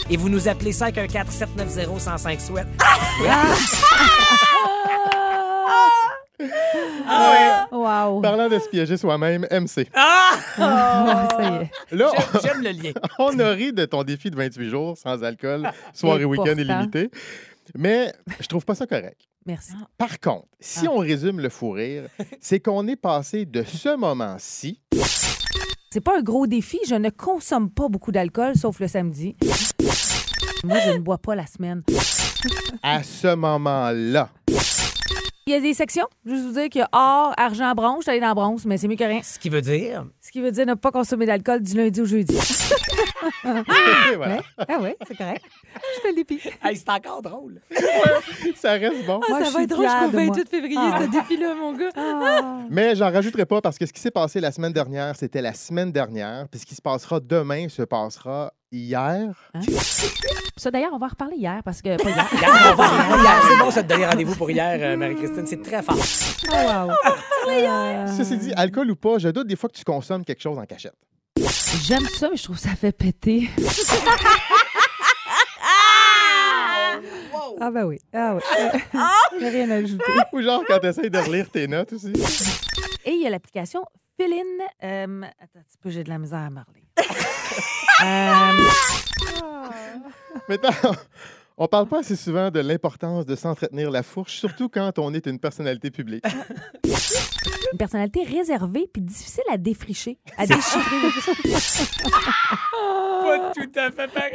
Et 0.09 0.17
vous 0.17 0.29
nous 0.29 0.47
appelez 0.47 0.71
514-790-1005 0.71 2.39
souhait. 2.39 2.65
Wow. 7.71 8.21
Parlant 8.21 8.49
de 8.49 8.59
se 8.59 8.69
piéger 8.69 8.97
soi-même, 8.97 9.47
MC. 9.51 9.87
Ah! 9.93 10.31
Ah, 10.57 11.27
ça 11.31 11.43
y 11.43 11.45
est. 11.63 11.71
Là, 11.95 12.11
J'aime- 12.15 12.41
J'aime 12.43 12.61
le 12.63 12.69
lien. 12.71 12.91
on 13.19 13.37
a 13.39 13.49
ri 13.51 13.73
de 13.73 13.85
ton 13.85 14.03
défi 14.03 14.29
de 14.31 14.35
28 14.35 14.69
jours 14.69 14.97
sans 14.97 15.23
alcool, 15.23 15.69
soir 15.93 16.19
et 16.19 16.25
week-end 16.25 16.55
illimité. 16.57 17.09
Mais 17.77 18.13
je 18.39 18.47
trouve 18.47 18.63
pas 18.65 18.75
ça 18.75 18.85
correct. 18.87 19.21
Merci. 19.45 19.73
Par 19.97 20.19
contre, 20.19 20.47
si 20.59 20.87
Ah. 20.87 20.91
on 20.93 20.97
résume 20.99 21.39
le 21.39 21.49
fou 21.49 21.71
rire, 21.71 22.05
c'est 22.41 22.59
qu'on 22.59 22.87
est 22.87 22.95
passé 22.95 23.45
de 23.45 23.63
ce 23.63 23.95
moment-ci 23.95 24.81
C'est 25.91 26.01
pas 26.01 26.17
un 26.17 26.21
gros 26.21 26.47
défi. 26.47 26.79
Je 26.87 26.95
ne 26.95 27.09
consomme 27.09 27.69
pas 27.69 27.87
beaucoup 27.89 28.11
d'alcool, 28.11 28.55
sauf 28.55 28.79
le 28.79 28.87
samedi. 28.87 29.35
Moi, 30.65 30.79
je 30.79 30.91
ne 30.91 30.97
bois 30.97 31.19
pas 31.19 31.35
la 31.35 31.45
semaine. 31.45 31.83
à 32.81 33.03
ce 33.03 33.35
moment-là. 33.35 34.29
Il 35.47 35.51
y 35.51 35.53
a 35.53 35.59
des 35.61 35.75
sections. 35.75 36.07
Juste 36.25 36.43
vous 36.43 36.53
dire 36.53 36.69
qu'il 36.69 36.79
y 36.79 36.83
a 36.83 36.89
or, 36.91 37.33
argent, 37.37 37.71
bronze. 37.75 37.97
Je 37.99 38.01
suis 38.01 38.11
allée 38.11 38.19
dans 38.19 38.33
bronze, 38.33 38.65
mais 38.65 38.77
c'est 38.77 38.87
mieux 38.87 38.95
que 38.95 39.03
rien. 39.03 39.21
Ce 39.23 39.37
qui 39.37 39.49
veut 39.49 39.61
dire, 39.61 40.05
Ce 40.25 40.31
qui 40.31 40.41
veut 40.41 40.49
dire 40.51 40.65
ne 40.65 40.73
pas 40.73 40.89
consommer 40.91 41.27
d'alcool 41.27 41.61
du 41.61 41.77
lundi 41.77 42.01
au 42.01 42.05
jeudi. 42.05 42.35
Voilà. 43.43 44.37
Ouais. 44.37 44.41
Ah 44.67 44.77
oui, 44.81 44.89
c'est 45.07 45.15
correct. 45.15 45.43
Je 45.75 46.01
fais 46.01 46.11
l'épi. 46.13 46.39
hey, 46.63 46.75
c'est 46.75 46.89
encore 46.89 47.21
drôle. 47.21 47.61
Ça 48.55 48.71
reste 48.71 49.05
bon. 49.05 49.19
Moi, 49.29 49.37
Ah, 49.39 49.39
je 49.41 49.45
ça 49.45 49.51
va 49.51 49.63
être 49.63 49.69
drôle 49.69 49.85
jusqu'au 49.85 50.07
de 50.07 50.11
moi. 50.25 50.35
28 50.35 50.49
février, 50.49 50.77
Ah. 50.79 50.99
ce 51.01 51.11
défi-là, 51.11 51.53
mon 51.53 51.73
gars. 51.73 51.89
Ah. 51.95 52.57
Mais 52.71 52.95
j'en 52.95 53.11
rajouterai 53.11 53.45
pas 53.45 53.61
parce 53.61 53.77
que 53.77 53.85
ce 53.85 53.93
qui 53.93 54.01
s'est 54.01 54.09
passé 54.09 54.39
la 54.39 54.51
semaine 54.51 54.73
dernière, 54.73 55.15
c'était 55.15 55.43
la 55.43 55.53
semaine 55.53 55.91
dernière. 55.91 56.47
Puis 56.49 56.59
ce 56.59 56.65
qui 56.65 56.73
se 56.73 56.81
passera 56.81 57.19
demain 57.19 57.69
se 57.69 57.83
passera 57.83 58.51
hier. 58.71 59.31
Ça, 60.57 60.71
d'ailleurs, 60.71 60.91
on 60.93 60.97
va 60.97 61.05
en 61.05 61.09
reparler 61.09 61.35
hier 61.37 61.61
parce 61.63 61.83
que. 61.83 62.01
Pas 62.01 62.09
hier. 62.09 62.27
Hier, 62.33 62.73
on 62.73 62.75
va- 62.75 63.21
hier, 63.21 63.41
c'est 63.47 63.57
bon, 63.63 63.69
ça 63.69 63.83
te 63.83 63.89
donner 63.89 64.07
rendez-vous 64.07 64.35
pour 64.35 64.49
hier, 64.49 64.77
euh, 64.81 64.97
Marie-Christine. 64.97 65.45
C'est 65.45 65.61
très 65.61 65.83
fort. 65.83 65.97
Oh, 66.51 66.55
wow. 66.55 66.91
Euh, 67.47 68.07
Ceci 68.17 68.37
dit, 68.37 68.53
alcool 68.53 68.89
ou 68.91 68.95
pas, 68.95 69.17
je 69.17 69.29
doute 69.29 69.47
des 69.47 69.55
fois 69.55 69.69
que 69.69 69.75
tu 69.75 69.83
consommes 69.83 70.23
quelque 70.25 70.41
chose 70.41 70.57
en 70.57 70.65
cachette. 70.65 70.95
J'aime 71.83 72.05
ça, 72.07 72.29
mais 72.29 72.37
je 72.37 72.43
trouve 72.43 72.55
que 72.55 72.61
ça 72.61 72.75
fait 72.75 72.91
péter. 72.91 73.49
Ah 77.61 77.71
ben 77.71 77.85
oui. 77.85 77.99
Ah 78.13 78.35
oui. 78.35 78.41
J'ai 79.39 79.49
rien 79.49 79.69
à 79.71 79.75
ajouter. 79.75 80.03
Ou 80.33 80.41
genre 80.41 80.63
quand 80.67 80.79
tu 80.79 80.87
essaies 80.87 81.09
de 81.09 81.17
relire 81.17 81.49
tes 81.49 81.67
notes 81.67 81.93
aussi. 81.93 82.11
Et 83.05 83.11
il 83.11 83.21
y 83.21 83.27
a 83.27 83.29
l'application 83.29 83.83
Féline. 84.17 84.43
Euh, 84.83 85.21
attends 85.41 85.59
un 85.59 85.63
petit 85.63 85.77
peu, 85.81 85.89
j'ai 85.89 86.03
de 86.03 86.09
la 86.09 86.17
misère 86.17 86.39
à 86.39 86.49
parler. 86.51 86.83
Euh, 88.03 88.51
Maintenant, 90.49 90.91
on 91.57 91.65
parle 91.69 91.87
pas 91.87 91.99
assez 91.99 92.17
souvent 92.17 92.51
de 92.51 92.59
l'importance 92.59 93.25
de 93.25 93.37
s'entretenir 93.37 93.89
la 93.89 94.03
fourche, 94.03 94.33
surtout 94.37 94.67
quand 94.67 94.99
on 94.99 95.13
est 95.13 95.25
une 95.27 95.39
personnalité 95.39 95.91
publique. 95.91 96.25
Une 97.75 97.77
personnalité 97.77 98.23
réservée 98.23 98.89
puis 98.91 99.01
difficile 99.01 99.43
à 99.51 99.57
défricher, 99.57 100.17
à 100.37 100.45
déchiffrer. 100.47 100.95
Pas 102.71 103.51
tout 103.53 103.69
à 103.75 103.91
fait 103.91 104.07
pareil. 104.07 104.31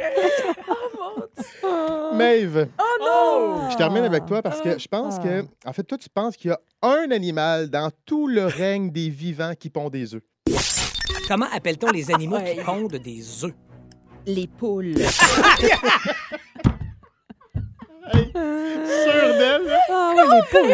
Maeve, 2.13 2.67
Oh! 3.01 3.61
je 3.71 3.77
termine 3.77 4.03
avec 4.03 4.27
toi 4.27 4.43
parce 4.43 4.61
que 4.61 4.77
je 4.77 4.87
pense 4.87 5.17
que, 5.17 5.43
en 5.65 5.73
fait, 5.73 5.81
toi, 5.83 5.97
tu 5.97 6.07
penses 6.09 6.37
qu'il 6.37 6.51
y 6.51 6.53
a 6.53 6.59
un 6.83 7.09
animal 7.09 7.71
dans 7.71 7.89
tout 8.05 8.27
le 8.27 8.45
règne 8.45 8.91
des 8.91 9.09
vivants 9.09 9.53
qui 9.59 9.71
pond 9.71 9.89
des 9.89 10.13
œufs. 10.13 10.21
Comment 11.27 11.47
appelle-t-on 11.51 11.89
les 11.89 12.13
animaux 12.13 12.37
qui 12.41 12.61
pondent 12.63 12.91
des 12.97 13.43
œufs? 13.43 13.53
Les 14.27 14.45
poules. 14.45 14.93
Sûr 18.13 18.23
d'elle? 18.35 19.63
là? 19.65 19.79
Ah 19.89 20.13
oui, 20.15 20.23
les 20.31 20.41
poules. 20.51 20.71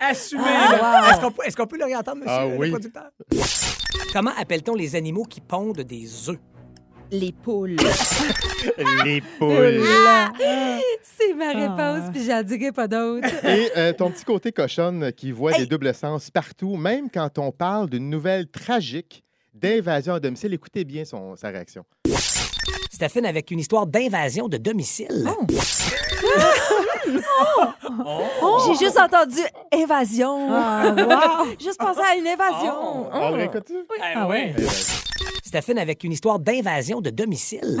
Assumé, 0.00 0.42
Ah, 0.46 1.18
wow. 1.20 1.42
Est-ce 1.44 1.56
qu'on 1.56 1.66
peut, 1.66 1.78
le 1.78 1.84
réentendre, 1.84 2.18
monsieur 2.18 2.32
Ah 2.32 2.46
le 2.46 2.70
producteur? 2.70 3.10
Comment 4.12 4.30
appelle-t-on 4.38 4.74
les 4.74 4.94
animaux 4.96 5.24
qui 5.24 5.40
pondent 5.40 5.80
des 5.80 6.28
œufs? 6.28 6.38
Les 7.10 7.32
poules. 7.32 7.76
Les 9.04 9.22
poules. 9.38 9.82
C'est 11.02 11.32
ma 11.34 11.52
réponse, 11.52 12.10
puis 12.12 12.24
j'en 12.24 12.42
dirai 12.42 12.70
pas 12.70 12.86
d'autre. 12.86 13.28
Et 13.44 13.70
euh, 13.76 13.92
ton 13.94 14.10
petit 14.10 14.24
côté 14.24 14.52
cochonne 14.52 15.10
qui 15.12 15.32
voit 15.32 15.52
des 15.52 15.64
doubles 15.66 15.94
sens 15.94 16.30
partout, 16.30 16.76
même 16.76 17.08
quand 17.10 17.38
on 17.38 17.50
parle 17.50 17.88
d'une 17.88 18.10
nouvelle 18.10 18.46
tragique 18.48 19.24
d'invasion 19.54 20.14
à 20.14 20.20
domicile. 20.20 20.52
Écoutez 20.52 20.84
bien 20.84 21.04
son, 21.04 21.34
sa 21.34 21.48
réaction. 21.48 21.84
Stéphane 22.92 23.26
avec 23.26 23.50
une 23.50 23.60
histoire 23.60 23.86
d'invasion 23.86 24.48
de 24.48 24.58
domicile. 24.58 25.26
J'ai 28.66 28.74
juste 28.84 28.98
entendu 28.98 29.38
évasion. 29.72 30.48
Ah, 30.50 30.94
wow. 30.96 31.46
Juste 31.60 31.78
pensé 31.78 32.00
à 32.00 32.16
une 32.16 32.26
évasion. 32.26 32.74
Oh. 32.74 33.10
On 33.12 33.30
le 33.30 33.36
réécoute-tu? 33.36 33.74
Ah 34.14 34.26
ouais. 34.26 34.54
Eh 34.56 34.60
ben, 34.60 34.68
Stéphane 35.44 35.78
avec 35.78 36.04
une 36.04 36.12
histoire 36.12 36.38
d'invasion 36.38 37.00
de 37.00 37.10
domicile. 37.10 37.80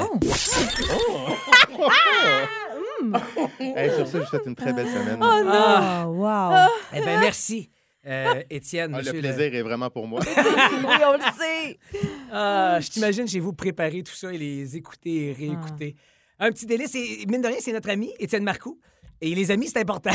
hey, 3.60 3.90
sur 3.90 4.06
ça, 4.06 4.12
je 4.12 4.18
vous 4.18 4.26
souhaite 4.26 4.46
une 4.46 4.56
très 4.56 4.72
belle 4.72 4.88
semaine. 4.88 5.18
Ah, 5.20 6.06
wow. 6.08 6.68
Eh 6.94 7.00
bien, 7.00 7.20
merci, 7.20 7.68
euh, 8.06 8.42
Étienne. 8.48 8.94
Ah, 8.94 9.02
le 9.02 9.12
plaisir 9.12 9.54
est 9.54 9.62
vraiment 9.62 9.90
pour 9.90 10.06
moi. 10.08 10.20
Oui, 10.26 10.96
on 11.06 11.12
le 11.12 11.20
sait. 11.38 11.78
Ah, 12.32 12.78
je 12.80 12.88
t'imagine 12.88 13.28
chez 13.28 13.40
vous 13.40 13.52
préparer 13.52 14.02
tout 14.02 14.14
ça 14.14 14.32
et 14.32 14.38
les 14.38 14.76
écouter 14.76 15.28
et 15.28 15.32
réécouter. 15.32 15.96
Un 16.40 16.50
petit 16.50 16.66
délice. 16.66 16.94
Et 16.94 17.24
mine 17.28 17.40
de 17.42 17.48
rien, 17.48 17.56
c'est 17.60 17.72
notre 17.72 17.90
ami, 17.90 18.12
Étienne 18.18 18.44
Marcoux. 18.44 18.78
Et 19.20 19.34
les 19.34 19.50
amis, 19.50 19.66
c'est 19.68 19.80
important. 19.80 20.10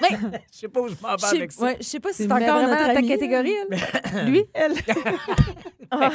Mais- 0.00 0.08
Je 0.52 0.58
sais 0.58 0.68
pas 0.68 0.80
où 0.80 0.88
je 0.88 0.94
m'en 1.02 1.14
vais 1.16 1.36
avec 1.38 1.52
ça. 1.52 1.64
ouais, 1.64 1.76
je 1.78 1.84
sais 1.84 2.00
pas 2.00 2.12
si 2.12 2.24
C'est 2.24 2.32
encore 2.32 2.62
notre 2.62 2.92
ta 2.94 3.02
catégorie, 3.02 3.54
elle? 3.70 4.28
Lui? 4.30 4.44
Elle? 4.54 4.74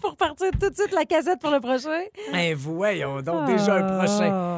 Pour 0.00 0.16
partir 0.16 0.50
tout 0.52 0.70
de 0.70 0.74
suite 0.74 0.92
la 0.92 1.04
casette 1.04 1.40
pour 1.40 1.50
le 1.50 1.58
prochain. 1.60 2.02
Ben 2.32 2.54
voyons 2.54 3.20
donc, 3.20 3.46
déjà 3.46 3.74
un 3.74 3.98
prochain 3.98 4.30
Ah. 4.32 4.51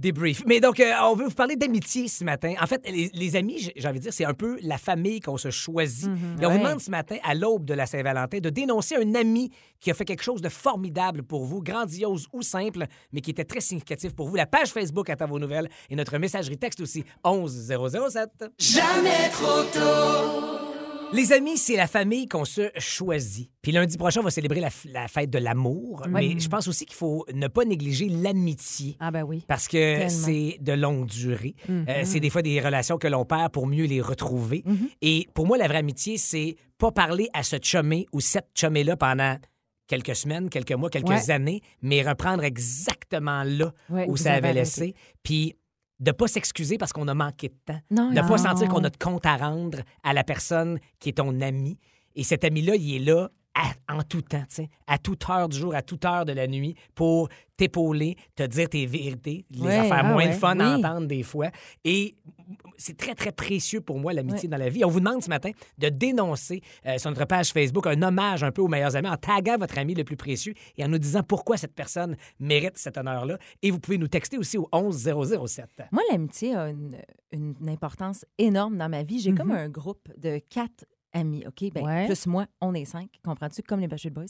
Débrief. 0.00 0.42
Mais 0.46 0.60
donc, 0.60 0.80
euh, 0.80 0.92
on 1.02 1.14
veut 1.14 1.26
vous 1.26 1.34
parler 1.34 1.56
d'amitié 1.56 2.08
ce 2.08 2.24
matin. 2.24 2.54
En 2.60 2.66
fait, 2.66 2.80
les, 2.90 3.10
les 3.12 3.36
amis, 3.36 3.70
j'ai 3.76 3.88
envie 3.88 3.98
de 3.98 4.04
dire, 4.04 4.12
c'est 4.12 4.24
un 4.24 4.34
peu 4.34 4.58
la 4.62 4.78
famille 4.78 5.20
qu'on 5.20 5.36
se 5.36 5.50
choisit. 5.50 6.08
Et 6.40 6.46
on 6.46 6.50
vous 6.50 6.58
demande 6.58 6.80
ce 6.80 6.90
matin, 6.90 7.16
à 7.22 7.34
l'aube 7.34 7.64
de 7.64 7.74
la 7.74 7.86
Saint-Valentin, 7.86 8.38
de 8.38 8.50
dénoncer 8.50 8.96
un 8.96 9.14
ami 9.14 9.50
qui 9.78 9.90
a 9.90 9.94
fait 9.94 10.04
quelque 10.04 10.22
chose 10.22 10.40
de 10.42 10.48
formidable 10.48 11.22
pour 11.22 11.44
vous, 11.44 11.62
grandiose 11.62 12.26
ou 12.32 12.42
simple, 12.42 12.86
mais 13.12 13.20
qui 13.20 13.30
était 13.30 13.44
très 13.44 13.60
significatif 13.60 14.14
pour 14.14 14.28
vous. 14.28 14.36
La 14.36 14.46
page 14.46 14.70
Facebook 14.70 15.08
Attends 15.10 15.26
vos 15.26 15.38
nouvelles 15.38 15.68
et 15.88 15.96
notre 15.96 16.16
messagerie 16.18 16.58
texte 16.58 16.80
aussi, 16.80 17.04
11007. 17.22 18.44
Les 21.12 21.32
amis, 21.32 21.58
c'est 21.58 21.76
la 21.76 21.88
famille 21.88 22.26
qu'on 22.28 22.44
se 22.44 22.70
choisit. 22.78 23.50
Puis 23.62 23.72
lundi 23.72 23.98
prochain, 23.98 24.20
on 24.20 24.24
va 24.24 24.30
célébrer 24.30 24.60
la, 24.60 25.08
fête 25.08 25.28
de 25.28 25.38
l'amour. 25.38 26.04
Mais 26.08 26.38
je 26.38 26.48
pense 26.48 26.68
aussi 26.68 26.86
qu'il 26.86 26.94
faut 26.96 27.26
ne 27.34 27.48
pas 27.48 27.64
négliger 27.64 28.08
l'amitié. 28.08 28.96
Ah, 29.00 29.10
ben 29.10 29.24
oui. 29.24 29.44
Parce 29.48 29.66
que 29.66 30.08
c'est 30.08 30.58
de 30.60 30.72
longue 30.72 31.06
durée. 31.06 31.54
Mhm. 31.68 31.86
Euh, 31.88 32.02
c'est 32.04 32.20
des 32.20 32.30
fois 32.30 32.42
des 32.42 32.60
relations 32.60 32.96
que 32.96 33.08
l'on 33.08 33.24
perd 33.24 33.50
pour 33.52 33.66
mieux 33.66 33.86
les 33.86 34.00
retrouver. 34.00 34.64
Et 35.02 35.26
pour 35.34 35.46
moi, 35.46 35.58
la 35.58 35.66
vraie 35.66 35.78
amitié, 35.78 36.16
c'est 36.16 36.54
pas 36.78 36.92
parler 36.92 37.28
à 37.34 37.42
ce 37.42 37.56
chumé 37.60 38.06
ou 38.12 38.20
cette 38.20 38.48
chumée-là 38.54 38.96
pendant 38.96 39.36
quelques 39.88 40.14
semaines, 40.14 40.48
quelques 40.48 40.72
mois, 40.72 40.88
quelques 40.90 41.08
Ouais. 41.08 41.30
années, 41.32 41.60
mais 41.82 42.02
reprendre 42.02 42.44
exactement 42.44 43.42
là 43.42 43.72
Ouais, 43.90 44.06
où 44.08 44.16
ça 44.16 44.34
avait 44.34 44.52
laissé. 44.52 44.94
Puis 45.24 45.56
de 46.00 46.12
pas 46.12 46.26
s'excuser 46.28 46.78
parce 46.78 46.92
qu'on 46.92 47.06
a 47.08 47.14
manqué 47.14 47.48
de 47.48 47.54
temps. 47.66 47.80
Non, 47.90 48.10
De 48.10 48.20
non. 48.20 48.26
pas 48.28 48.38
sentir 48.38 48.68
qu'on 48.68 48.82
a 48.84 48.90
de 48.90 48.96
compte 48.96 49.26
à 49.26 49.36
rendre 49.36 49.78
à 50.02 50.12
la 50.12 50.24
personne 50.24 50.78
qui 50.98 51.10
est 51.10 51.18
ton 51.18 51.40
ami. 51.40 51.78
Et 52.16 52.24
cet 52.24 52.42
ami-là, 52.44 52.74
il 52.76 52.96
est 52.96 52.98
là 53.12 53.30
à- 53.54 53.94
en 53.96 54.02
tout 54.02 54.22
temps, 54.22 54.44
à 54.86 54.98
toute 54.98 55.28
heure 55.28 55.48
du 55.48 55.58
jour, 55.58 55.74
à 55.74 55.82
toute 55.82 56.04
heure 56.04 56.24
de 56.24 56.32
la 56.32 56.46
nuit, 56.46 56.74
pour 56.94 57.28
t'épauler, 57.56 58.16
te 58.36 58.44
dire 58.44 58.68
tes 58.68 58.86
vérités, 58.86 59.44
les 59.50 59.60
Ouais, 59.60 59.76
affaires 59.76 59.98
ah 60.00 60.02
moins 60.04 60.16
ouais, 60.16 60.26
le 60.28 60.32
fun 60.32 60.58
à 60.60 60.76
entendre 60.78 61.06
des 61.06 61.22
fois. 61.22 61.50
Et 61.84 62.14
c'est 62.78 62.96
très, 62.96 63.14
très 63.14 63.32
précieux 63.32 63.80
pour 63.80 63.98
moi, 63.98 64.12
l'amitié 64.12 64.48
dans 64.48 64.56
la 64.56 64.68
vie. 64.70 64.84
On 64.84 64.88
vous 64.88 65.00
demande 65.00 65.22
ce 65.22 65.28
matin 65.28 65.50
de 65.78 65.88
dénoncer 65.88 66.62
euh, 66.86 66.96
sur 66.96 67.10
notre 67.10 67.24
page 67.26 67.50
Facebook 67.52 67.86
un 67.86 68.00
hommage 68.02 68.42
un 68.44 68.50
peu 68.52 68.62
aux 68.62 68.68
meilleurs 68.68 68.96
amis 68.96 69.08
en 69.08 69.16
taguant 69.16 69.58
votre 69.58 69.76
ami 69.78 69.94
le 69.94 70.04
plus 70.04 70.16
précieux 70.16 70.54
et 70.78 70.84
en 70.84 70.88
nous 70.88 70.98
disant 70.98 71.22
pourquoi 71.22 71.56
cette 71.58 71.74
personne 71.74 72.16
mérite 72.38 72.78
cet 72.78 72.96
honneur-là. 72.96 73.36
Et 73.62 73.70
vous 73.70 73.78
pouvez 73.80 73.98
nous 73.98 74.08
texter 74.08 74.38
aussi 74.38 74.56
au 74.56 74.68
11007. 74.72 75.66
Moi, 75.92 76.02
l'amitié 76.10 76.54
a 76.54 76.68
une, 76.70 76.96
une 77.32 77.68
importance 77.68 78.24
énorme 78.38 78.76
dans 78.78 78.88
ma 78.88 79.02
vie. 79.02 79.18
J'ai 79.20 79.34
comme 79.34 79.48
Mhm. 79.48 79.54
un 79.56 79.68
groupe 79.68 80.08
de 80.16 80.38
quatre 80.48 80.84
amis, 81.12 81.44
OK? 81.46 81.72
Ben, 81.72 81.84
Ouais. 81.84 82.06
Plus 82.06 82.26
moi, 82.26 82.46
on 82.60 82.74
est 82.74 82.84
cinq, 82.84 83.08
comprends-tu? 83.24 83.62
Comme 83.62 83.80
les 83.80 83.88
Backstreet 83.88 84.10
Boys. 84.10 84.26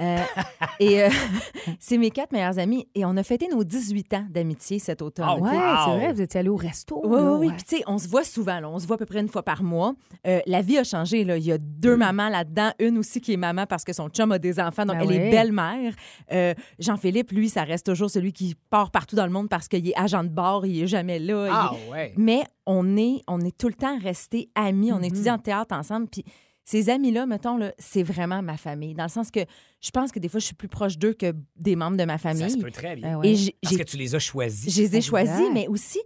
Euh, 0.00 0.18
et 0.80 1.02
euh, 1.04 1.08
c'est 1.78 1.98
mes 1.98 2.10
quatre 2.10 2.32
meilleurs 2.32 2.58
amis. 2.58 2.88
Et 2.94 3.04
on 3.04 3.16
a 3.16 3.22
fêté 3.22 3.46
nos 3.48 3.62
18 3.62 4.14
ans 4.14 4.24
d'amitié 4.28 4.78
cet 4.78 5.02
automne. 5.02 5.26
Ah? 5.28 5.36
Ouais, 5.36 5.50
Wow. 5.50 5.76
c'est 5.86 5.96
vrai, 5.98 6.12
vous 6.14 6.20
étiez 6.22 6.40
allé 6.40 6.48
au 6.48 6.56
resto. 6.56 7.00
Oui, 7.04 7.16
là, 7.16 7.22
oui, 7.22 7.38
oui. 7.40 7.46
ouais. 7.48 7.54
Puis, 7.54 7.64
tu 7.64 7.76
sais, 7.76 7.82
on 7.86 7.98
se 7.98 8.08
voit 8.08 8.24
souvent. 8.24 8.58
là. 8.60 8.68
On 8.68 8.78
se 8.78 8.86
voit 8.86 8.94
à 8.94 8.98
peu 8.98 9.06
près 9.06 9.20
une 9.20 9.28
fois 9.28 9.42
par 9.42 9.62
mois. 9.62 9.94
Euh, 10.26 10.40
la 10.46 10.62
vie 10.62 10.78
a 10.78 10.84
changé. 10.84 11.22
Là. 11.24 11.36
Il 11.36 11.44
y 11.44 11.52
a 11.52 11.58
deux 11.58 11.96
mamans 11.96 12.28
là-dedans. 12.28 12.70
Une 12.80 12.98
aussi 12.98 13.20
qui 13.20 13.32
est 13.32 13.36
maman 13.36 13.66
parce 13.66 13.84
que 13.84 13.92
son 13.92 14.08
chum 14.08 14.32
a 14.32 14.38
des 14.38 14.58
enfants. 14.58 14.84
Donc, 14.86 14.98
Ben 14.98 15.08
elle 15.10 15.16
est 15.16 15.30
belle-mère. 15.30 15.94
Euh, 16.32 16.54
Jean-Philippe, 16.78 17.30
lui, 17.32 17.48
ça 17.48 17.62
reste 17.64 17.86
toujours 17.86 18.10
celui 18.10 18.32
qui 18.32 18.56
part 18.70 18.90
partout 18.90 19.16
dans 19.16 19.26
le 19.26 19.32
monde 19.32 19.48
parce 19.48 19.68
qu'il 19.68 19.86
est 19.88 19.98
agent 19.98 20.24
de 20.24 20.28
bord. 20.30 20.64
Il 20.66 20.82
est 20.82 20.86
jamais 20.86 21.18
là. 21.18 21.46
Il- 21.46 21.52
Ah 21.54 21.72
ouais. 21.92 22.14
Mais 22.16 22.42
on 22.66 22.96
est, 22.96 23.22
on 23.28 23.40
est 23.40 23.56
tout 23.56 23.68
le 23.68 23.74
temps 23.74 23.98
restés 23.98 24.48
amis. 24.54 24.92
On 24.92 24.98
Mhm. 24.98 25.04
étudie 25.04 25.30
en 25.30 25.38
théâtre 25.38 25.74
ensemble. 25.76 26.06
Puis 26.08 26.24
ces 26.70 26.88
amis-là, 26.88 27.26
mettons, 27.26 27.56
là, 27.56 27.72
c'est 27.78 28.02
vraiment 28.02 28.42
ma 28.42 28.56
famille. 28.56 28.94
Dans 28.94 29.02
le 29.04 29.08
sens 29.10 29.30
que 29.30 29.40
je 29.80 29.90
pense 29.90 30.12
que 30.12 30.18
des 30.18 30.28
fois, 30.28 30.38
je 30.40 30.46
suis 30.46 30.54
plus 30.54 30.68
proche 30.68 30.98
d'eux 30.98 31.14
que 31.14 31.34
des 31.56 31.74
membres 31.74 31.96
de 31.96 32.04
ma 32.04 32.16
Ça 32.18 32.32
se 32.32 32.38
famille. 32.38 32.62
peut 32.62 32.70
très 32.70 32.94
bien. 32.96 33.12
Ben 33.14 33.18
ouais. 33.18 33.28
Et 33.30 33.34
j'ai- 33.36 33.56
Parce 33.62 33.76
que 33.76 33.82
tu 33.82 33.96
les 33.96 34.14
as 34.14 34.18
choisis. 34.20 34.72
je 34.74 34.82
les 34.82 34.96
ai 34.96 35.00
choisis, 35.00 35.48
mais 35.52 35.66
aussi, 35.68 35.98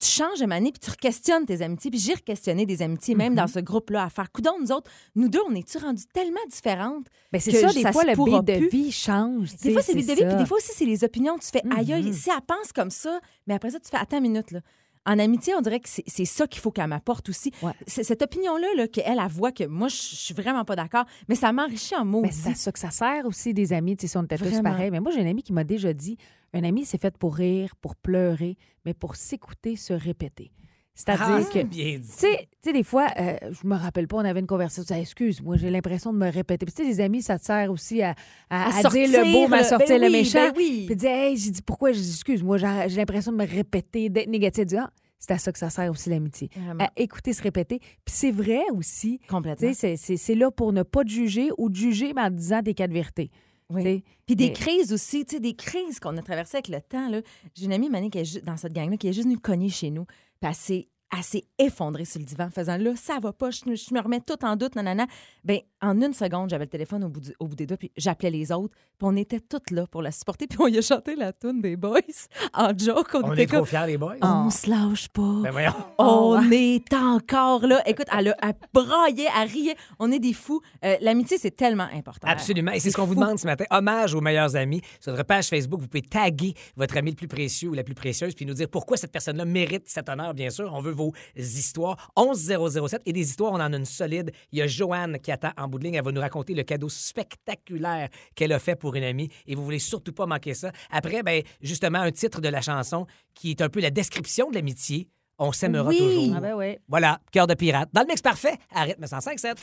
tu 0.00 0.08
changes 0.08 0.40
de 0.40 0.46
manière 0.46 0.72
puis 0.72 0.80
tu 0.80 0.90
re-questionnes 0.90 1.44
tes 1.46 1.60
amitiés. 1.62 1.90
Puis 1.90 1.98
j'ai 2.00 2.14
re-questionné 2.14 2.66
des 2.66 2.82
amitiés, 2.82 3.14
même 3.14 3.32
Mhm. 3.32 3.36
dans 3.38 3.46
ce 3.46 3.58
groupe-là, 3.60 4.04
à 4.04 4.10
faire 4.10 4.30
coudon, 4.32 4.52
nous 4.60 4.70
autres, 4.72 4.90
nous 5.16 5.28
deux, 5.28 5.40
on 5.48 5.54
est-tu 5.54 5.78
rendus 5.78 6.04
tellement 6.12 6.40
différentes? 6.50 7.06
Ben, 7.32 7.40
c'est 7.40 7.52
que 7.52 7.58
ça, 7.58 7.72
des 7.72 7.82
ça 7.82 7.92
fois, 7.92 8.04
le 8.04 8.14
beat 8.14 8.44
de 8.44 8.58
plus? 8.58 8.68
vie 8.68 8.92
change. 8.92 9.56
Des 9.62 9.72
fois, 9.72 9.82
c'est 9.82 9.92
les 9.94 10.02
de 10.06 10.12
vie, 10.12 10.24
puis 10.24 10.36
des 10.36 10.46
fois 10.46 10.58
aussi, 10.58 10.70
c'est 10.74 10.84
les 10.84 11.02
opinions. 11.04 11.36
Tu 11.38 11.48
fais, 11.48 11.62
aïe, 11.76 11.92
aïe, 11.92 12.02
Mhm. 12.06 12.12
si 12.12 12.30
elle 12.30 12.36
pense 12.46 12.72
comme 12.72 12.90
ça, 12.90 13.20
mais 13.46 13.54
après 13.54 13.70
ça, 13.70 13.80
tu 13.80 13.88
fais, 13.88 13.96
attends 13.96 14.18
une 14.18 14.24
minute, 14.24 14.50
là. 14.52 14.60
En 15.04 15.18
amitié, 15.18 15.54
on 15.56 15.60
dirait 15.60 15.80
que 15.80 15.88
c'est 15.88 16.24
ça 16.24 16.46
qu'il 16.46 16.60
faut 16.60 16.70
qu'elle 16.70 16.86
m'apporte 16.86 17.28
aussi. 17.28 17.50
Ouais. 17.62 17.72
Cette 17.86 18.22
opinion-là, 18.22 18.68
là, 18.76 18.86
qu'elle, 18.86 19.18
elle 19.18 19.28
voit 19.28 19.50
que 19.50 19.64
moi, 19.64 19.88
je 19.88 19.96
suis 19.96 20.34
vraiment 20.34 20.64
pas 20.64 20.76
d'accord, 20.76 21.06
mais 21.28 21.34
ça 21.34 21.52
m'enrichit 21.52 21.96
en 21.96 22.04
mots. 22.04 22.22
Mais 22.22 22.30
c'est 22.30 22.54
ça 22.54 22.70
que 22.70 22.78
ça 22.78 22.90
sert 22.90 23.26
aussi 23.26 23.52
des 23.52 23.72
amis, 23.72 23.96
tu 23.96 24.02
sais, 24.02 24.12
si 24.12 24.16
on 24.16 24.22
était 24.22 24.38
tous 24.38 24.62
pareils. 24.62 24.90
Mais 24.90 25.00
moi, 25.00 25.10
j'ai 25.12 25.20
un 25.20 25.26
ami 25.26 25.42
qui 25.42 25.52
m'a 25.52 25.64
déjà 25.64 25.92
dit 25.92 26.16
un 26.54 26.64
ami, 26.64 26.84
c'est 26.84 27.00
fait 27.00 27.16
pour 27.16 27.34
rire, 27.34 27.74
pour 27.76 27.96
pleurer, 27.96 28.56
mais 28.84 28.94
pour 28.94 29.16
s'écouter, 29.16 29.74
se 29.76 29.92
répéter. 29.92 30.52
C'est-à-dire 30.94 31.26
Ah, 31.26 31.42
que. 31.52 31.62
bien 31.62 31.98
dit. 31.98 32.08
Tu 32.08 32.18
sais, 32.18 32.48
tu 32.62 32.72
des 32.72 32.82
fois, 32.82 33.08
euh, 33.18 33.36
je 33.50 33.66
me 33.66 33.74
rappelle 33.76 34.06
pas, 34.06 34.18
on 34.18 34.24
avait 34.24 34.40
une 34.40 34.46
conversation, 34.46 34.84
tu 34.84 34.92
dis, 34.92 35.00
excuse, 35.00 35.40
moi, 35.40 35.56
j'ai 35.56 35.70
l'impression 35.70 36.12
de 36.12 36.18
me 36.18 36.30
répéter. 36.30 36.66
Puis, 36.66 36.74
tu 36.74 36.82
sais, 36.82 36.88
les 36.88 37.00
amis, 37.00 37.22
ça 37.22 37.38
te 37.38 37.44
sert 37.44 37.70
aussi 37.72 38.02
à, 38.02 38.14
à- 38.50 38.64
À 38.64 38.78
à 38.86 38.90
dire 38.90 39.08
le 39.08 39.32
beau, 39.32 39.48
mais 39.48 39.58
à 39.58 39.64
sortir, 39.64 39.78
sortir 39.88 39.96
ben 39.96 40.00
le 40.02 40.06
oui, 40.08 40.12
méchant. 40.12 40.48
ben 40.48 40.52
oui. 40.56 40.84
Puis, 40.86 40.96
dire, 40.96 41.10
hey, 41.10 41.36
j'ai 41.38 41.50
dit, 41.50 41.62
pourquoi? 41.62 41.92
J'ai 41.92 42.00
dit, 42.02 42.10
excuse, 42.10 42.42
moi, 42.42 42.58
j'ai 42.58 42.96
l'impression 42.96 43.32
de 43.32 43.38
me 43.38 43.46
répéter, 43.46 44.10
d'être 44.10 44.28
négatif. 44.28 44.66
Dis, 44.66 44.76
ah, 44.76 44.90
c'est 45.18 45.30
à 45.32 45.38
ça 45.38 45.50
que 45.50 45.58
ça 45.58 45.70
sert 45.70 45.90
aussi 45.90 46.10
l'amitié. 46.10 46.50
À 46.78 46.90
écouter, 46.96 47.32
se 47.32 47.42
répéter. 47.42 47.78
Puis, 47.78 48.14
c'est 48.14 48.30
vrai 48.32 48.60
aussi. 48.74 49.18
Tu 49.22 49.26
Complètement. 49.28 49.72
sais, 49.72 49.96
c'est- 49.96 50.34
là 50.34 50.50
pour 50.50 50.72
ne 50.74 50.82
pas 50.82 51.04
te 51.04 51.08
juger 51.10 51.48
ou 51.56 51.70
te 51.70 51.78
juger, 51.78 52.12
mais 52.14 52.22
en 52.22 52.28
te 52.28 52.34
disant 52.34 52.60
des 52.60 52.74
cas 52.74 52.86
de 52.86 52.92
vérité. 52.92 53.30
Oui. 53.70 54.02
Tu 54.02 54.04
Puis 54.26 54.36
des 54.36 54.48
mais- 54.48 54.52
crises 54.52 54.92
aussi, 54.92 55.24
tu 55.24 55.36
sais, 55.36 55.40
des 55.40 55.54
crises 55.54 55.98
qu'on 55.98 56.14
a 56.18 56.22
traversées 56.22 56.58
avec 56.58 56.68
le 56.68 56.80
temps. 56.82 57.08
J'ai 57.54 57.64
une 57.64 57.72
amie, 57.72 57.88
Mané, 57.88 58.10
qui 58.10 58.18
est 58.18 58.44
dans 58.44 58.58
cette 58.58 58.74
gang-là, 58.74 58.98
qui 58.98 59.08
est 59.08 59.12
juste 59.14 59.24
venue 59.26 59.38
cogner 59.38 59.70
chez 59.70 59.90
nous. 59.90 60.04
Puis 60.42 60.88
elle 61.16 61.22
s'est, 61.22 61.44
effondrée 61.58 62.04
sur 62.04 62.18
le 62.20 62.24
divan, 62.24 62.48
faisant 62.50 62.76
là, 62.76 62.92
ça 62.96 63.18
va 63.20 63.32
pas, 63.32 63.50
je, 63.50 63.68
me- 63.68 63.76
je 63.76 63.92
me 63.94 64.00
remets 64.00 64.20
tout 64.20 64.42
en 64.44 64.56
doute, 64.56 64.74
nanana. 64.74 65.06
Ben, 65.44 65.58
en 65.80 66.00
une 66.00 66.14
seconde, 66.14 66.50
j'avais 66.50 66.64
le 66.64 66.70
téléphone 66.70 67.04
au 67.04 67.08
bout, 67.08 67.20
du- 67.20 67.34
au 67.38 67.46
bout 67.46 67.54
des 67.56 67.66
doigts, 67.66 67.76
puis 67.76 67.92
j'appelais 67.96 68.30
les 68.30 68.50
autres, 68.50 68.74
puis 68.98 69.02
on 69.02 69.14
était 69.16 69.40
toutes 69.40 69.70
là 69.70 69.86
pour 69.86 70.00
la 70.02 70.10
supporter, 70.10 70.46
puis 70.50 70.58
on 70.60 70.66
y 70.68 70.78
a 70.78 70.82
chanté 70.82 71.14
la 71.14 71.32
tune 71.32 71.60
des 71.60 71.76
boys 71.76 72.00
en 72.54 72.76
joke. 72.76 73.10
On, 73.14 73.24
On 73.24 73.32
était 73.34 73.42
est 73.42 73.46
trop 73.46 73.64
fiers, 73.64 73.86
les 73.86 73.98
boys. 73.98 74.16
on 74.22 74.48
se 74.50 74.68
lâche 74.70 75.08
pas. 75.08 75.40
Ben 75.42 75.50
voyons. 75.50 75.72
On 75.98 76.40
est 76.50 76.92
encore 76.94 77.66
là. 77.66 77.82
Écoute, 77.86 78.06
elle, 78.16 78.28
a- 78.28 78.36
elle 78.42 78.54
braillait, 78.72 79.28
elle 79.40 79.48
riait. 79.48 79.76
On 79.98 80.10
est 80.10 80.18
des 80.18 80.32
fous. 80.32 80.60
Euh, 80.84 80.96
L'amitié, 81.02 81.36
c'est 81.38 81.50
tellement 81.54 81.88
important. 81.92 82.26
Absolument. 82.28 82.72
Et 82.72 82.80
c'est 82.80 82.90
ce 82.90 82.96
qu'on 82.96 83.04
vous 83.06 83.14
demande 83.14 83.38
ce 83.38 83.46
matin. 83.46 83.64
Hommage 83.70 84.14
aux 84.14 84.20
meilleurs 84.20 84.56
amis. 84.56 84.80
Sur 85.00 85.12
notre 85.12 85.24
page 85.26 85.48
Facebook, 85.48 85.80
vous 85.80 85.88
pouvez 85.88 86.02
taguer 86.02 86.54
votre 86.76 86.96
ami 86.96 87.10
le 87.10 87.16
plus 87.16 87.28
précieux 87.28 87.68
ou 87.68 87.74
la 87.74 87.84
plus 87.84 87.94
précieuse, 87.94 88.34
puis 88.34 88.46
nous 88.46 88.54
dire 88.54 88.68
pourquoi 88.68 88.96
cette 88.96 89.12
personne-là 89.12 89.44
mérite 89.44 89.84
cet 89.88 90.08
honneur, 90.08 90.32
bien 90.34 90.50
sûr. 90.50 90.72
On 90.74 90.80
veut 90.80 90.92
vos 91.02 91.12
histoires. 91.36 92.10
11007. 92.16 93.02
Et 93.06 93.12
des 93.12 93.20
histoires, 93.28 93.52
on 93.52 93.60
en 93.60 93.72
a 93.72 93.76
une 93.76 93.84
solide. 93.84 94.32
Il 94.52 94.58
y 94.58 94.62
a 94.62 94.66
Joanne 94.66 95.18
qui 95.18 95.30
attend 95.32 95.50
en 95.56 95.68
bout 95.68 95.78
de 95.78 95.84
ligne. 95.84 95.94
Elle 95.94 96.04
va 96.04 96.12
nous 96.12 96.20
raconter 96.20 96.54
le 96.54 96.62
cadeau 96.62 96.88
spectaculaire 96.88 98.08
qu'elle 98.34 98.52
a 98.52 98.58
fait 98.58 98.76
pour 98.76 98.94
une 98.94 99.04
amie. 99.04 99.28
Et 99.46 99.54
vous 99.54 99.64
voulez 99.64 99.78
surtout 99.78 100.12
pas 100.12 100.26
manquer 100.26 100.54
ça. 100.54 100.72
Après, 100.90 101.22
ben, 101.22 101.42
justement, 101.60 102.00
un 102.00 102.12
titre 102.12 102.40
de 102.40 102.48
la 102.48 102.60
chanson 102.60 103.06
qui 103.34 103.50
est 103.50 103.60
un 103.60 103.68
peu 103.68 103.80
la 103.80 103.90
description 103.90 104.50
de 104.50 104.54
l'amitié. 104.54 105.08
On 105.38 105.50
s'aimera 105.50 105.88
Oui. 105.88 105.98
toujours. 105.98 106.34
Ah 106.36 106.40
ben 106.40 106.54
oui. 106.54 106.76
Voilà, 106.88 107.18
cœur 107.32 107.46
de 107.46 107.54
pirate. 107.54 107.88
Dans 107.92 108.02
le 108.02 108.06
mix 108.06 108.20
parfait, 108.22 108.54
à 108.72 108.82
rythme 108.82 109.04
105.7. 109.04 109.56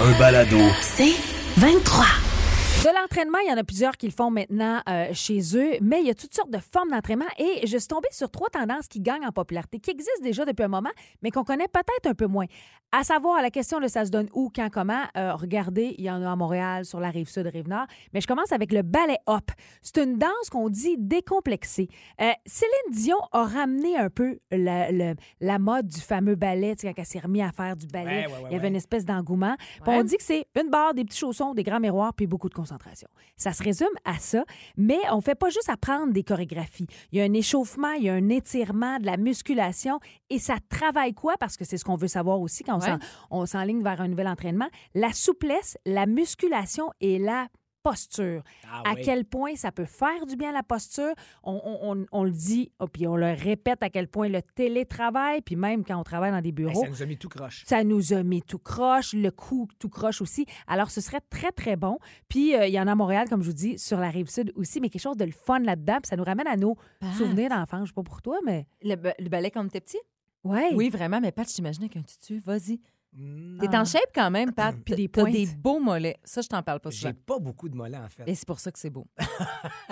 Un 0.00 0.18
balado. 0.18 0.58
C'est 0.80 1.14
23. 1.56 2.04
De 2.82 2.90
l'entraînement, 3.00 3.38
il 3.38 3.50
y 3.50 3.52
en 3.52 3.56
a 3.56 3.64
plusieurs 3.64 3.96
qui 3.96 4.06
le 4.06 4.12
font 4.12 4.30
maintenant 4.30 4.80
euh, 4.88 5.06
chez 5.12 5.40
eux, 5.56 5.78
mais 5.80 6.00
il 6.00 6.06
y 6.06 6.10
a 6.10 6.14
toutes 6.14 6.34
sortes 6.34 6.50
de 6.50 6.58
formes 6.58 6.90
d'entraînement 6.90 7.24
et 7.38 7.66
je 7.66 7.78
suis 7.78 7.88
tombée 7.88 8.08
sur 8.10 8.30
trois 8.30 8.50
tendances 8.50 8.88
qui 8.88 9.00
gagnent 9.00 9.26
en 9.26 9.32
popularité, 9.32 9.78
qui 9.78 9.90
existent 9.90 10.22
déjà 10.22 10.44
depuis 10.44 10.64
un 10.64 10.68
moment, 10.68 10.90
mais 11.22 11.30
qu'on 11.30 11.44
connaît 11.44 11.68
peut-être 11.68 12.06
un 12.06 12.14
peu 12.14 12.26
moins. 12.26 12.44
À 12.92 13.02
savoir, 13.02 13.42
la 13.42 13.50
question, 13.50 13.80
là, 13.80 13.88
ça 13.88 14.04
se 14.04 14.10
donne 14.10 14.28
où, 14.34 14.52
quand, 14.54 14.68
comment? 14.70 15.02
Euh, 15.16 15.34
regardez, 15.34 15.94
il 15.98 16.04
y 16.04 16.10
en 16.10 16.22
a 16.22 16.30
à 16.30 16.36
Montréal, 16.36 16.84
sur 16.84 17.00
la 17.00 17.10
rive 17.10 17.28
sud, 17.28 17.46
rive 17.46 17.68
nord, 17.68 17.86
mais 18.12 18.20
je 18.20 18.26
commence 18.26 18.52
avec 18.52 18.70
le 18.70 18.82
ballet 18.82 19.18
hop. 19.26 19.50
C'est 19.82 20.04
une 20.04 20.16
danse 20.16 20.50
qu'on 20.50 20.68
dit 20.68 20.96
décomplexée. 20.98 21.88
Euh, 22.20 22.30
Céline 22.46 22.92
Dion 22.92 23.18
a 23.32 23.44
ramené 23.44 23.96
un 23.96 24.10
peu 24.10 24.38
la, 24.52 25.58
mode 25.58 25.88
du 25.88 26.00
fameux 26.00 26.36
ballet, 26.36 26.76
quand 26.80 26.92
elle 26.96 27.06
s'est 27.06 27.18
remise 27.18 27.42
à 27.42 27.50
faire 27.50 27.76
du 27.76 27.86
ballet. 27.86 28.26
Ouais, 28.26 28.32
ouais, 28.32 28.42
ouais, 28.42 28.48
il 28.50 28.52
y 28.52 28.56
avait 28.56 28.68
une 28.68 28.76
espèce 28.76 29.04
d'engouement. 29.04 29.56
On 29.86 30.02
dit 30.02 30.16
que 30.16 30.22
c'est 30.22 30.46
une 30.60 30.70
barre, 30.70 30.94
des 30.94 31.04
petits 31.04 31.18
chaussons, 31.18 31.54
des 31.54 31.64
grands 31.64 31.80
miroirs, 31.80 32.12
puis 32.14 32.26
beaucoup 32.26 32.48
de 32.48 32.54
concentration. 32.64 33.08
Ça 33.36 33.52
se 33.52 33.62
résume 33.62 33.86
à 34.04 34.18
ça, 34.18 34.44
mais 34.76 34.98
on 35.12 35.20
fait 35.20 35.34
pas 35.34 35.50
juste 35.50 35.68
apprendre 35.68 36.12
des 36.12 36.22
chorégraphies. 36.24 36.86
Il 37.12 37.18
y 37.18 37.20
a 37.20 37.24
un 37.24 37.32
échauffement, 37.32 37.92
il 37.92 38.04
y 38.04 38.08
a 38.08 38.14
un 38.14 38.28
étirement, 38.30 38.98
de 38.98 39.06
la 39.06 39.16
musculation, 39.16 40.00
et 40.30 40.38
ça 40.38 40.56
travaille 40.68 41.14
quoi? 41.14 41.34
Parce 41.38 41.56
que 41.56 41.64
c'est 41.64 41.76
ce 41.76 41.84
qu'on 41.84 41.96
veut 41.96 42.08
savoir 42.08 42.40
aussi 42.40 42.64
quand 42.64 42.76
on 42.76 42.80
Ouais. 42.80 42.86
s'en- 42.86 42.98
on 43.30 43.46
s'enligne 43.46 43.82
vers 43.82 44.00
un 44.00 44.08
nouvel 44.08 44.28
entraînement. 44.28 44.68
La 44.94 45.12
souplesse, 45.12 45.76
la 45.86 46.06
musculation 46.06 46.90
et 47.00 47.18
la 47.18 47.48
posture. 47.84 48.42
Ah 48.68 48.82
à 48.84 48.94
oui. 48.94 49.02
quel 49.04 49.24
point 49.24 49.54
ça 49.54 49.70
peut 49.70 49.84
faire 49.84 50.26
du 50.26 50.34
bien 50.36 50.50
la 50.52 50.62
posture? 50.64 51.12
On, 51.44 51.60
on- 51.64 51.92
on- 51.92 52.06
on 52.10 52.24
le 52.24 52.32
dit, 52.32 52.72
oh, 52.80 52.88
puis 52.88 53.06
on 53.06 53.14
le 53.16 53.32
répète 53.32 53.82
à 53.82 53.90
quel 53.90 54.08
point 54.08 54.28
le 54.28 54.40
télétravail, 54.42 55.40
puis 55.42 55.54
même 55.54 55.84
quand 55.84 55.96
on 55.98 56.02
travaille 56.02 56.32
dans 56.32 56.40
des 56.40 56.48
Hey, 56.48 56.52
bureaux, 56.52 56.82
ça 56.84 56.88
nous 56.88 57.02
a 57.02 57.06
mis 57.06 57.16
tout 57.16 57.28
croche. 57.28 57.62
ça 57.66 57.84
nous 57.84 58.12
a 58.12 58.22
mis 58.22 58.42
tout 58.42 58.58
croche, 58.58 59.12
le 59.12 59.30
cou 59.30 59.68
tout 59.78 59.88
croche 59.88 60.20
aussi. 60.20 60.46
Alors, 60.66 60.90
ce 60.90 61.00
serait 61.00 61.20
très, 61.30 61.52
très 61.52 61.76
bon. 61.76 61.98
Puis, 62.28 62.56
euh, 62.56 62.66
il 62.66 62.72
y 62.72 62.80
en 62.80 62.86
a 62.86 62.92
à 62.92 62.94
Montréal, 62.94 63.28
comme 63.28 63.42
je 63.42 63.48
vous 63.48 63.54
dis, 63.54 63.78
sur 63.78 63.98
la 64.00 64.08
rive 64.10 64.28
sud 64.30 64.52
aussi, 64.56 64.80
mais 64.80 64.88
quelque 64.88 65.02
chose 65.02 65.16
de 65.16 65.24
le 65.24 65.32
fun 65.32 65.58
là-dedans. 65.60 65.98
Puis 66.02 66.08
ça 66.08 66.16
nous 66.16 66.24
ramène 66.24 66.46
à 66.46 66.56
nos 66.56 66.76
Pat. 67.00 67.12
souvenirs 67.14 67.50
d'enfance. 67.50 67.82
Je 67.82 67.86
sais 67.88 67.94
pas 67.94 68.02
pour 68.02 68.22
toi, 68.22 68.38
mais. 68.44 68.66
Le, 68.82 68.94
le 69.18 69.28
ballet 69.28 69.50
quand 69.50 69.62
on 69.62 69.66
était 69.68 69.80
petit? 69.80 69.98
Ouais. 70.44 70.70
Oui, 70.74 70.90
vraiment, 70.90 71.20
mais 71.20 71.32
Pat, 71.32 71.48
je 71.48 71.54
t'imaginais 71.54 71.88
qu'un 71.88 72.02
tutu. 72.02 72.40
Vas-y. 72.44 72.80
T'es 73.60 73.76
en 73.76 73.84
shape 73.84 74.10
quand 74.14 74.30
même, 74.30 74.52
Pat. 74.52 74.74
Puis 74.84 74.94
des 74.96 75.08
T'as 75.08 75.22
pointes. 75.22 75.32
des 75.32 75.46
beaux 75.46 75.78
mollets. 75.80 76.18
Ça, 76.24 76.40
je 76.42 76.48
t'en 76.48 76.62
parle 76.62 76.80
pas 76.80 76.90
souvent. 76.90 77.08
J'ai 77.10 77.14
pas 77.14 77.38
beaucoup 77.38 77.68
de 77.68 77.76
mollets, 77.76 77.96
en 77.98 78.08
fait. 78.08 78.24
Et 78.26 78.34
c'est 78.34 78.46
pour 78.46 78.58
ça 78.60 78.72
que 78.72 78.78
c'est 78.78 78.90
beau. 78.90 79.06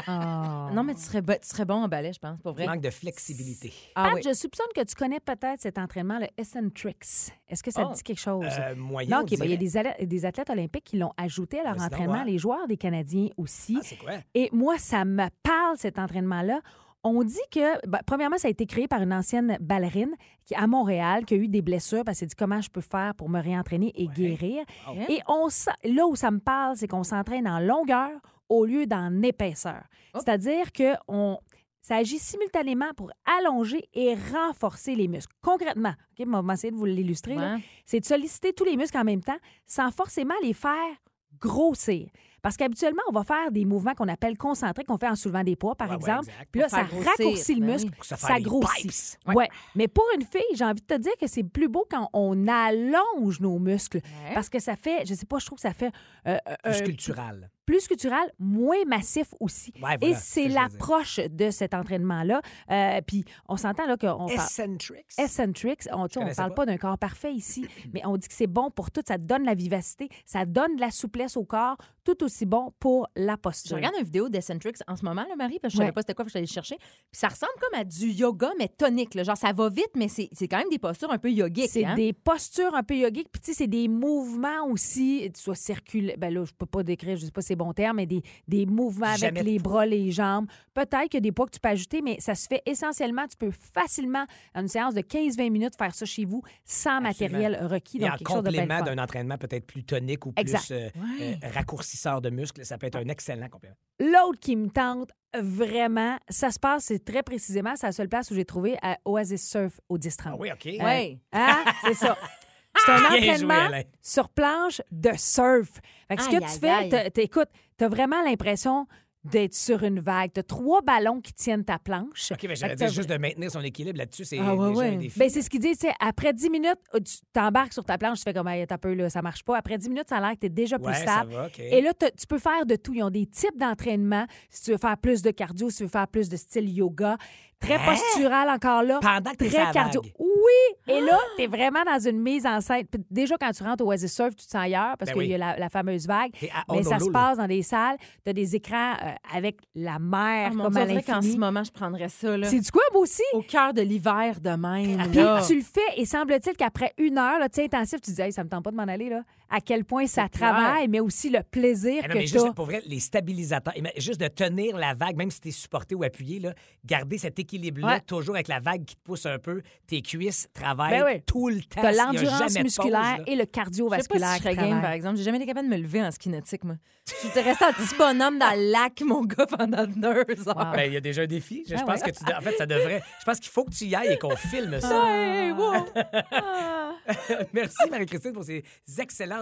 Ah. 0.06 0.70
Non, 0.74 0.82
mais 0.82 0.94
tu 0.94 1.00
serais, 1.02 1.22
bo- 1.22 1.32
tu 1.40 1.48
serais 1.48 1.64
bon 1.64 1.84
en 1.84 1.88
ballet, 1.88 2.12
je 2.12 2.18
pense, 2.18 2.40
pour 2.40 2.52
vrai. 2.52 2.66
Manque 2.66 2.80
de 2.80 2.90
flexibilité. 2.90 3.72
Ah 3.94 4.04
Pat, 4.06 4.14
oui. 4.16 4.22
je 4.24 4.32
soupçonne 4.34 4.66
que 4.74 4.82
tu 4.82 4.94
connais 4.94 5.20
peut-être 5.20 5.60
cet 5.60 5.78
entraînement, 5.78 6.18
le 6.18 6.26
Eccentrics. 6.36 7.32
Est-ce 7.48 7.62
que 7.62 7.70
ça 7.70 7.84
Oh. 7.86 7.90
te 7.92 7.96
dit 7.96 8.02
quelque 8.02 8.18
chose? 8.20 8.44
Euh, 8.58 8.74
moyen, 8.74 9.08
non, 9.10 9.16
on 9.18 9.22
OK. 9.22 9.38
ben, 9.38 9.44
il 9.44 9.50
y 9.50 9.54
a 9.54 9.56
dirait. 9.56 9.58
des 9.58 9.76
athlètes, 9.76 10.08
des 10.08 10.24
athlètes 10.24 10.50
olympiques 10.50 10.84
qui 10.84 10.98
l'ont 10.98 11.12
ajouté 11.16 11.60
à 11.60 11.64
leur 11.72 11.80
entraînement, 11.82 12.24
les 12.24 12.38
joueurs 12.38 12.66
des 12.66 12.76
Canadiens 12.76 13.28
aussi. 13.36 13.76
Ah, 13.78 13.82
c'est 13.84 13.96
quoi? 13.96 14.12
Et 14.34 14.48
moi, 14.52 14.76
ça 14.78 15.04
me 15.04 15.28
parle, 15.42 15.76
cet 15.76 15.98
entraînement-là. 15.98 16.60
On 17.04 17.24
dit 17.24 17.36
que, 17.50 17.86
ben, 17.86 17.98
premièrement, 18.06 18.38
ça 18.38 18.48
a 18.48 18.50
été 18.50 18.64
créé 18.64 18.86
par 18.86 19.02
une 19.02 19.12
ancienne 19.12 19.58
ballerine 19.60 20.14
qui, 20.44 20.54
à 20.54 20.66
Montréal 20.66 21.24
qui 21.24 21.34
a 21.34 21.36
eu 21.36 21.48
des 21.48 21.62
blessures 21.62 22.04
parce 22.04 22.20
qu'elle 22.20 22.28
s'est 22.28 22.34
dit 22.34 22.38
comment 22.38 22.60
je 22.60 22.70
peux 22.70 22.80
faire 22.80 23.14
pour 23.16 23.28
me 23.28 23.40
réentraîner 23.40 23.92
et 23.96 24.06
guérir? 24.06 24.64
Et 25.08 25.20
on, 25.26 25.48
là 25.84 26.06
où 26.06 26.14
ça 26.14 26.30
me 26.30 26.38
parle, 26.38 26.76
c'est 26.76 26.86
qu'on 26.86 27.02
s'entraîne 27.02 27.48
en 27.48 27.58
longueur 27.58 28.10
au 28.48 28.64
lieu 28.64 28.86
d'en 28.86 29.22
épaisseur. 29.22 29.82
Oh. 30.14 30.18
C'est-à-dire 30.22 30.72
que 30.72 30.94
on, 31.08 31.38
ça 31.80 31.96
agit 31.96 32.18
simultanément 32.18 32.92
pour 32.96 33.10
allonger 33.38 33.88
et 33.92 34.14
renforcer 34.32 34.94
les 34.94 35.08
muscles. 35.08 35.34
Concrètement, 35.42 35.94
OK, 36.18 36.26
on 36.32 36.42
va 36.42 36.54
essayer 36.54 36.70
de 36.70 36.76
vous 36.76 36.84
l'illustrer. 36.84 37.36
Ouais. 37.36 37.56
C'est 37.84 37.98
de 37.98 38.04
solliciter 38.04 38.52
tous 38.52 38.64
les 38.64 38.76
muscles 38.76 38.98
en 38.98 39.04
même 39.04 39.22
temps 39.22 39.38
sans 39.66 39.90
forcément 39.90 40.34
les 40.42 40.52
faire 40.52 40.94
grossir. 41.40 42.08
Parce 42.42 42.56
qu'habituellement, 42.56 43.02
on 43.08 43.12
va 43.12 43.22
faire 43.22 43.52
des 43.52 43.64
mouvements 43.64 43.94
qu'on 43.94 44.08
appelle 44.08 44.36
concentriques, 44.36 44.88
qu'on 44.88 44.98
fait 44.98 45.08
en 45.08 45.14
soulevant 45.14 45.44
des 45.44 45.54
poids, 45.56 45.76
par 45.76 45.88
Ouais, 45.88 45.94
ouais, 45.94 46.00
exemple. 46.00 46.28
exact. 46.28 46.48
Puis 46.50 46.60
là, 46.60 46.68
ça 46.68 46.82
grossir, 46.82 47.10
raccourcit 47.10 47.54
le 47.54 47.60
ben 47.66 47.72
muscle, 47.72 47.90
ça 48.02 48.34
des 48.36 48.42
grossit. 48.42 49.18
pipes. 49.24 49.34
Ouais. 49.36 49.48
Mais 49.76 49.86
pour 49.88 50.04
une 50.16 50.22
fille, 50.22 50.42
j'ai 50.54 50.64
envie 50.64 50.80
de 50.82 50.86
te 50.86 51.00
dire 51.00 51.12
que 51.20 51.26
c'est 51.28 51.44
plus 51.44 51.68
beau 51.68 51.86
quand 51.88 52.10
on 52.12 52.48
allonge 52.48 53.40
nos 53.40 53.58
muscles. 53.58 53.98
Ouais. 53.98 54.34
Parce 54.34 54.48
que 54.48 54.58
ça 54.58 54.74
fait, 54.76 55.06
je 55.06 55.14
sais 55.14 55.26
pas, 55.26 55.38
je 55.38 55.46
trouve 55.46 55.56
que 55.56 55.62
ça 55.62 55.72
fait 55.72 55.92
euh, 56.26 56.36
euh, 56.48 56.54
Plus 56.64 56.80
euh, 56.80 56.84
cultural. 56.84 57.50
Plus 57.66 57.80
sculptural, 57.80 58.30
moins 58.38 58.84
massif 58.86 59.28
aussi. 59.40 59.72
Ouais, 59.76 59.96
voilà, 59.98 60.06
Et 60.08 60.14
c'est 60.14 60.20
c'est 60.42 60.48
je 60.50 60.54
l'approche 60.54 61.20
de 61.20 61.50
cet 61.50 61.74
entraînement-là. 61.74 62.40
Euh, 62.70 63.00
puis 63.06 63.24
on 63.48 63.56
s'entend 63.56 63.86
là 63.86 63.96
qu'on 63.96 64.26
parle. 64.26 64.32
Eccentrics. 64.32 65.06
Eccentrics, 65.18 65.88
on 65.92 66.02
ne 66.04 66.34
parle 66.34 66.50
pas. 66.50 66.54
pas, 66.54 66.66
d'un 66.66 66.76
corps 66.76 66.98
parfait 66.98 67.32
ici, 67.32 67.66
mais 67.92 68.02
on 68.04 68.16
dit 68.16 68.26
que 68.28 68.34
c'est 68.34 68.46
bon 68.46 68.70
pour 68.70 68.90
tout. 68.90 69.02
Ça 69.06 69.18
donne 69.18 69.44
la 69.44 69.54
vivacité, 69.54 70.08
ça 70.26 70.44
donne 70.44 70.76
de 70.76 70.80
la 70.80 70.90
souplesse 70.90 71.36
au 71.36 71.44
corps, 71.44 71.76
tout 72.04 72.22
aussi 72.24 72.46
bon 72.46 72.72
pour 72.80 73.08
la 73.14 73.34
Je 73.34 73.38
posture. 73.38 73.76
regarde 73.76 73.94
une 73.98 74.04
vidéo 74.04 74.28
d'Eccentrics 74.28 74.76
en 74.88 74.96
ce 74.96 75.04
moment, 75.04 75.22
là, 75.28 75.36
Marie, 75.36 75.58
parce 75.60 75.72
que 75.72 75.76
je 75.76 75.78
savais 75.78 75.88
Ouais. 75.90 75.92
pas 75.92 76.00
c'était 76.02 76.14
quoi, 76.14 76.24
je 76.24 76.30
suis 76.30 76.38
allée 76.38 76.46
chercher. 76.46 76.76
Puis 76.78 76.88
ça 77.12 77.28
ressemble 77.28 77.52
comme 77.60 77.78
à 77.78 77.84
du 77.84 78.08
yoga, 78.10 78.50
mais 78.58 78.68
tonique. 78.68 79.14
là. 79.14 79.22
Genre, 79.22 79.36
ça 79.36 79.52
va 79.52 79.68
vite, 79.68 79.90
mais 79.94 80.08
c'est 80.08 80.28
c'est 80.32 80.48
quand 80.48 80.58
même 80.58 80.68
des 80.70 80.78
postures 80.80 81.10
un 81.12 81.18
peu 81.18 81.30
yogiques. 81.30 81.70
C'est 81.70 81.84
hein? 81.84 81.94
des 81.94 82.12
postures 82.12 82.74
un 82.74 82.82
peu 82.82 82.96
yogiques, 82.96 83.28
puis 83.30 83.40
tu 83.40 83.52
sais, 83.52 83.58
c'est 83.58 83.66
des 83.68 83.86
mouvements 83.88 84.66
aussi, 84.68 85.30
soit 85.36 85.54
circulaires, 85.54 86.16
ben 86.18 86.32
là, 86.34 86.44
je 86.44 86.52
peux 86.52 86.66
pas 86.66 86.82
décrire, 86.82 87.16
je 87.16 87.24
sais 87.26 87.30
pas 87.30 87.40
ces 87.42 87.54
bons 87.62 87.72
termes, 87.72 87.96
mais 87.96 88.06
des, 88.06 88.22
des 88.48 88.66
mouvements 88.66 89.06
avec 89.06 89.20
Jamais 89.20 89.42
les 89.42 89.58
bras, 89.58 89.86
les 89.86 90.10
jambes. 90.10 90.46
Peut-être 90.74 91.04
qu'il 91.04 91.14
y 91.14 91.16
a 91.18 91.20
des 91.20 91.32
poids 91.32 91.46
que 91.46 91.52
tu 91.52 91.60
peux 91.60 91.68
ajouter, 91.68 92.02
mais 92.02 92.16
ça 92.20 92.34
se 92.34 92.46
fait 92.46 92.62
essentiellement, 92.66 93.26
tu 93.28 93.36
peux 93.36 93.50
facilement, 93.50 94.24
en 94.54 94.62
une 94.62 94.68
séance 94.68 94.94
de 94.94 95.00
15-20 95.00 95.50
minutes, 95.50 95.76
faire 95.76 95.94
ça 95.94 96.06
chez 96.06 96.24
vous 96.24 96.42
sans 96.64 97.00
matériel 97.00 97.58
requis. 97.66 97.98
Et 97.98 98.00
Donc, 98.00 98.10
en 98.10 98.16
quelque 98.16 98.30
chose 98.30 98.42
de 98.44 98.50
bien 98.50 98.62
complément 98.62 98.84
d'un 98.84 99.02
entraînement 99.02 99.38
peut-être 99.38 99.66
plus 99.66 99.84
tonique 99.84 100.26
ou 100.26 100.32
Exact. 100.36 100.66
plus 100.66 100.74
euh, 100.74 100.88
euh, 101.20 101.34
raccourcisseur 101.54 102.20
de 102.20 102.30
muscles, 102.30 102.64
ça 102.64 102.78
peut 102.78 102.86
être 102.86 102.96
un 102.96 103.08
excellent 103.08 103.48
complément. 103.48 103.76
L'autre 104.00 104.40
qui 104.40 104.56
me 104.56 104.68
tente 104.68 105.10
vraiment, 105.38 106.16
ça 106.28 106.50
se 106.50 106.58
passe, 106.58 106.84
c'est 106.84 107.04
très 107.04 107.22
précisément, 107.22 107.74
c'est 107.76 107.86
la 107.86 107.92
seule 107.92 108.08
place 108.08 108.30
où 108.30 108.34
j'ai 108.34 108.44
trouvé 108.44 108.76
à 108.82 108.98
Oasis 109.04 109.48
Surf 109.48 109.80
au 109.88 109.98
10-30. 109.98 110.22
Ah 110.26 110.36
oui, 110.38 110.50
OK. 110.52 110.64
Ouais. 110.64 111.18
Hein? 111.32 111.64
C'est 111.84 111.94
ça. 111.94 112.16
C'est 112.84 112.92
un 112.92 112.96
joué, 113.10 113.30
entraînement 113.30 113.68
sur 114.00 114.28
planche 114.28 114.80
de 114.90 115.10
surf. 115.16 115.70
Fait 116.08 116.16
que 116.16 116.22
ce 116.22 116.28
que 116.28 116.36
tu 116.38 116.44
aïe, 116.44 116.58
fais, 116.60 116.68
aïe. 116.70 116.88
t'as- 116.88 117.10
t'as- 117.10 117.22
écoute, 117.22 117.48
tu 117.78 117.84
as 117.84 117.88
vraiment 117.88 118.22
l'impression 118.22 118.86
d'être 119.24 119.54
sur 119.54 119.84
une 119.84 120.00
vague. 120.00 120.32
Tu 120.34 120.40
as 120.40 120.42
trois 120.42 120.82
ballons 120.82 121.20
qui 121.20 121.32
tiennent 121.32 121.64
ta 121.64 121.78
planche. 121.78 122.32
OK, 122.32 122.42
mais 122.48 122.56
j'allais 122.56 122.74
dire 122.74 122.88
t'as- 122.88 122.92
juste 122.92 123.08
de 123.08 123.16
maintenir 123.16 123.52
son 123.52 123.60
équilibre 123.60 123.96
là-dessus, 123.98 124.24
c'est 124.24 124.38
Ah, 124.40 124.52
ouais, 124.56 124.68
déjà 124.70 124.80
ouais. 124.80 124.88
un 124.88 124.96
défi. 124.96 125.16
Ben, 125.16 125.30
c'est 125.30 125.42
ce 125.42 125.48
qu'ils 125.48 125.60
disent, 125.60 125.76
c'est 125.78 125.92
après 126.00 126.32
10 126.32 126.50
minutes, 126.50 126.80
euh, 126.92 126.98
tu 126.98 127.18
t'embarques 127.32 127.72
sur 127.72 127.84
ta 127.84 127.98
planche, 127.98 128.18
tu 128.18 128.24
fais 128.24 128.34
comme, 128.34 128.48
hey, 128.48 128.66
t'as 128.66 128.78
peu, 128.78 128.92
là, 128.94 129.08
ça 129.10 129.22
marche 129.22 129.44
pas. 129.44 129.56
Après 129.56 129.78
10 129.78 129.90
minutes, 129.90 130.08
ça 130.08 130.16
a 130.16 130.20
l'air 130.22 130.32
que 130.32 130.40
tu 130.40 130.46
es 130.46 130.48
déjà 130.48 130.76
plus 130.76 130.88
ouais, 130.88 130.94
ça 130.94 131.02
stable. 131.22 131.32
va. 131.34 131.48
Et 131.56 131.80
là, 131.80 131.94
t'as- 131.94 132.10
tu 132.10 132.26
peux 132.26 132.40
faire 132.40 132.66
de 132.66 132.74
tout. 132.74 132.94
Ils 132.94 133.02
ont 133.04 133.10
des 133.10 133.26
types 133.26 133.56
d'entraînement. 133.56 134.26
Si 134.50 134.64
tu 134.64 134.72
veux 134.72 134.78
faire 134.78 134.98
plus 134.98 135.22
de 135.22 135.30
cardio, 135.30 135.70
si 135.70 135.76
tu 135.76 135.82
veux 135.84 135.88
faire 135.88 136.08
plus 136.08 136.28
de 136.28 136.36
style 136.36 136.68
yoga. 136.68 137.16
Très 137.62 137.74
Hein? 137.76 137.80
postural 137.86 138.48
encore 138.50 138.82
là. 138.82 138.98
Pendant 139.00 139.30
que 139.30 139.36
t'es 139.36 139.48
sur 139.48 139.54
Très 139.58 139.66
la 139.66 139.72
cardio. 139.72 140.02
vague. 140.02 140.12
Oui! 140.18 140.94
Et 140.94 141.00
là, 141.00 141.18
tu 141.36 141.42
es 141.44 141.46
vraiment 141.46 141.82
dans 141.84 141.98
une 141.98 142.20
mise 142.20 142.44
en 142.46 142.60
scène. 142.60 142.86
Puis 142.86 143.02
Déjà, 143.10 143.36
quand 143.38 143.50
tu 143.52 143.62
rentres 143.62 143.84
au 143.84 143.88
Oasis 143.88 144.12
Surf, 144.12 144.30
tu 144.30 144.44
te 144.44 144.50
sens 144.50 144.62
ailleurs 144.62 144.96
parce 144.98 145.12
Ben 145.12 145.20
qu'il 145.20 145.30
y 145.30 145.34
a 145.34 145.38
la, 145.38 145.56
la 145.58 145.68
fameuse 145.68 146.06
vague. 146.06 146.32
T'es 146.38 146.50
à 146.50 146.64
Mais 146.74 146.82
ça 146.82 146.98
se 146.98 147.08
passe 147.10 147.38
dans 147.38 147.46
des 147.46 147.62
salles. 147.62 147.96
Tu 148.24 148.30
as 148.30 148.32
des 148.32 148.56
écrans 148.56 148.92
euh, 149.02 149.12
avec 149.34 149.58
la 149.74 149.98
mer 149.98 150.50
Ah, 150.50 150.54
mon 150.54 150.64
comme 150.64 150.72
Dieu, 150.72 150.80
à 150.82 150.84
on 150.84 150.88
dirait 150.88 151.02
qu'en 151.02 151.12
ce 151.20 151.26
l'infini. 151.26 151.38
moment, 151.38 151.64
je 151.64 151.70
prendrais 151.72 152.08
ça. 152.08 152.36
Là. 152.36 152.48
C'est 152.48 152.60
du 152.60 152.70
quoi, 152.70 152.82
moi 152.92 153.02
aussi? 153.02 153.22
Au 153.32 153.42
cœur 153.42 153.72
de 153.72 153.82
l'hiver 153.82 154.40
de 154.40 154.50
même. 154.50 155.08
Puis 155.10 155.20
là. 155.20 155.40
tu 155.46 155.54
le 155.56 155.62
fais 155.62 155.80
et 156.00 156.04
semble-t-il 156.04 156.56
qu'après 156.56 156.92
une 156.98 157.18
heure 157.18 157.38
là, 157.38 157.48
tu 157.48 157.56
sais, 157.60 157.64
intensif, 157.64 158.00
tu 158.00 158.10
te 158.10 158.16
dis, 158.16 158.22
hey, 158.22 158.32
ça 158.32 158.42
me 158.44 158.48
tente 158.48 158.64
pas 158.64 158.70
de 158.70 158.76
m'en 158.76 158.82
aller. 158.82 159.08
Là. 159.08 159.20
À 159.54 159.60
quel 159.60 159.84
point 159.84 160.06
ça 160.06 160.28
travaille, 160.28 160.88
mais 160.88 160.98
aussi 161.00 161.28
le 161.28 161.42
plaisir 161.42 162.00
Ah 162.04 162.08
non, 162.08 162.14
que 162.14 162.18
mais 162.20 162.26
juste, 162.26 162.46
as. 162.46 162.52
pour 162.54 162.64
vrai, 162.64 162.82
les 162.86 163.00
stabilisateurs, 163.00 163.74
juste 163.98 164.18
de 164.20 164.28
tenir 164.28 164.76
la 164.78 164.94
vague, 164.94 165.16
même 165.16 165.30
si 165.30 165.40
tu 165.40 165.48
es 165.48 165.52
supporté 165.52 165.94
ou 165.94 166.02
appuyé, 166.04 166.40
là, 166.40 166.54
garder 166.84 167.18
cet 167.18 167.38
équilibre-là, 167.38 167.86
Ouais. 167.86 168.00
toujours 168.00 168.34
avec 168.36 168.48
la 168.48 168.60
vague 168.60 168.84
qui 168.86 168.96
te 168.96 169.02
pousse 169.02 169.26
un 169.26 169.38
peu, 169.38 169.60
tes 169.86 170.00
cuisses 170.00 170.48
travaillent 170.54 170.98
Ben 171.00 171.04
oui. 171.04 171.22
tout 171.26 171.48
le 171.50 171.60
temps. 171.60 171.80
Tu 171.80 171.80
Il 171.80 171.82
y 171.82 171.86
as 171.86 172.02
a 172.02 172.06
l'endurance 172.06 172.58
musculaire 172.58 173.16
pause, 173.18 173.24
et 173.26 173.30
le 173.30 173.36
Je 173.36 173.38
sais 173.40 173.46
pas 173.46 173.52
cardiovasculaire. 173.60 174.34
si 174.36 174.42
je 174.42 174.48
game, 174.56 174.80
par 174.80 174.92
exemple. 174.92 175.16
J'ai 175.18 175.24
jamais 175.24 175.36
été 175.36 175.46
capable 175.46 175.68
de 175.68 175.74
me 175.76 175.80
lever 175.82 176.02
en 176.02 176.10
ski 176.10 176.28
nautique, 176.30 176.64
moi. 176.64 176.76
J'étais 177.22 177.42
restée 177.42 177.64
un 177.66 177.72
petit 177.72 177.94
bonhomme 177.96 178.38
dans 178.38 178.54
le 178.56 178.70
lac, 178.72 179.00
mon 179.02 179.24
gars, 179.24 179.44
pendant 179.46 179.86
deux 179.86 180.48
heures. 180.48 180.56
Wow. 180.56 180.72
Ben, 180.76 180.84
il 180.86 180.94
y 180.94 180.96
a 180.96 181.00
déjà 181.00 181.22
un 181.22 181.26
défi. 181.26 181.64
Je, 181.68 181.74
je 181.76 181.80
Ah 181.82 181.84
pense 181.84 182.00
ouais. 182.00 182.10
que 182.12 182.16
tu, 182.18 182.24
en 182.34 182.40
fait, 182.40 182.56
ça 182.56 182.64
devrait. 182.66 183.02
Je 183.20 183.24
pense 183.24 183.38
qu'il 183.40 183.50
faut 183.50 183.64
que 183.64 183.72
tu 183.72 183.84
y 183.84 183.94
ailles 183.94 184.12
et 184.12 184.18
qu'on 184.18 184.34
filme 184.36 184.80
ça. 184.80 185.52
Wow. 185.58 185.86
Merci, 187.52 187.90
Marie-Christine, 187.90 188.32
pour 188.32 188.44
ces 188.44 188.62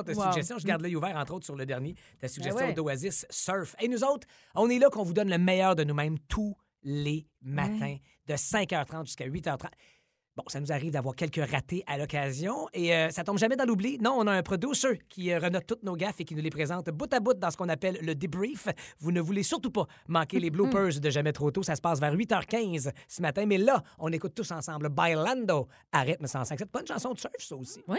excellentes 0.08 0.26
Wow. 0.26 0.32
suggestions. 0.32 0.58
Je 0.58 0.66
garde 0.66 0.82
l'œil 0.82 0.96
ouvert, 0.96 1.16
entre 1.16 1.34
autres, 1.34 1.44
sur 1.44 1.56
le 1.56 1.66
dernier, 1.66 1.94
ta 2.18 2.28
suggestion 2.28 2.66
ouais. 2.66 2.72
d'Oasis 2.74 3.26
Surf. 3.30 3.74
Et 3.80 3.88
nous 3.88 4.02
autres, 4.04 4.26
on 4.54 4.68
est 4.70 4.78
là 4.78 4.88
qu'on 4.90 5.02
vous 5.04 5.14
donne 5.14 5.30
le 5.30 5.38
meilleur 5.38 5.74
de 5.76 5.84
nous-mêmes 5.84 6.18
tous 6.28 6.56
les 6.82 7.26
matins, 7.42 7.96
de 8.26 8.34
5h30 8.34 9.06
jusqu'à 9.06 9.26
8h30. 9.28 9.66
Bon, 10.36 10.44
ça 10.46 10.60
nous 10.60 10.70
arrive 10.70 10.92
d'avoir 10.92 11.16
quelques 11.16 11.44
ratés 11.50 11.82
à 11.88 11.98
l'occasion 11.98 12.68
et 12.72 12.94
euh, 12.94 13.10
ça 13.10 13.24
tombe 13.24 13.36
jamais 13.36 13.56
dans 13.56 13.64
l'oubli. 13.64 13.98
Non, 13.98 14.14
on 14.16 14.26
a 14.28 14.32
un 14.32 14.42
producer 14.44 15.00
qui 15.08 15.32
euh, 15.32 15.40
renote 15.40 15.66
toutes 15.66 15.82
nos 15.82 15.96
gaffes 15.96 16.20
et 16.20 16.24
qui 16.24 16.36
nous 16.36 16.40
les 16.40 16.50
présente 16.50 16.88
bout 16.90 17.12
à 17.12 17.18
bout 17.18 17.34
dans 17.34 17.50
ce 17.50 17.56
qu'on 17.56 17.68
appelle 17.68 17.98
le 18.00 18.14
débrief. 18.14 18.68
Vous 19.00 19.10
ne 19.10 19.20
voulez 19.20 19.42
surtout 19.42 19.72
pas 19.72 19.86
manquer 20.06 20.38
les 20.38 20.50
bloopers 20.50 21.00
de 21.00 21.10
Jamais 21.10 21.32
trop 21.32 21.50
tôt. 21.50 21.64
Ça 21.64 21.74
se 21.74 21.80
passe 21.82 21.98
vers 22.00 22.14
8h15 22.14 22.92
ce 23.08 23.20
matin. 23.22 23.44
Mais 23.44 23.58
là, 23.58 23.82
on 23.98 24.10
écoute 24.12 24.32
tous 24.34 24.50
ensemble 24.52 24.88
Bailando 24.88 25.68
à 25.90 26.02
rythme 26.02 26.26
105. 26.28 26.56
C'est 26.58 26.70
pas 26.70 26.80
une 26.80 26.86
chanson 26.86 27.12
de 27.12 27.18
surf, 27.18 27.32
ça 27.40 27.56
aussi. 27.56 27.82
Oui. 27.88 27.98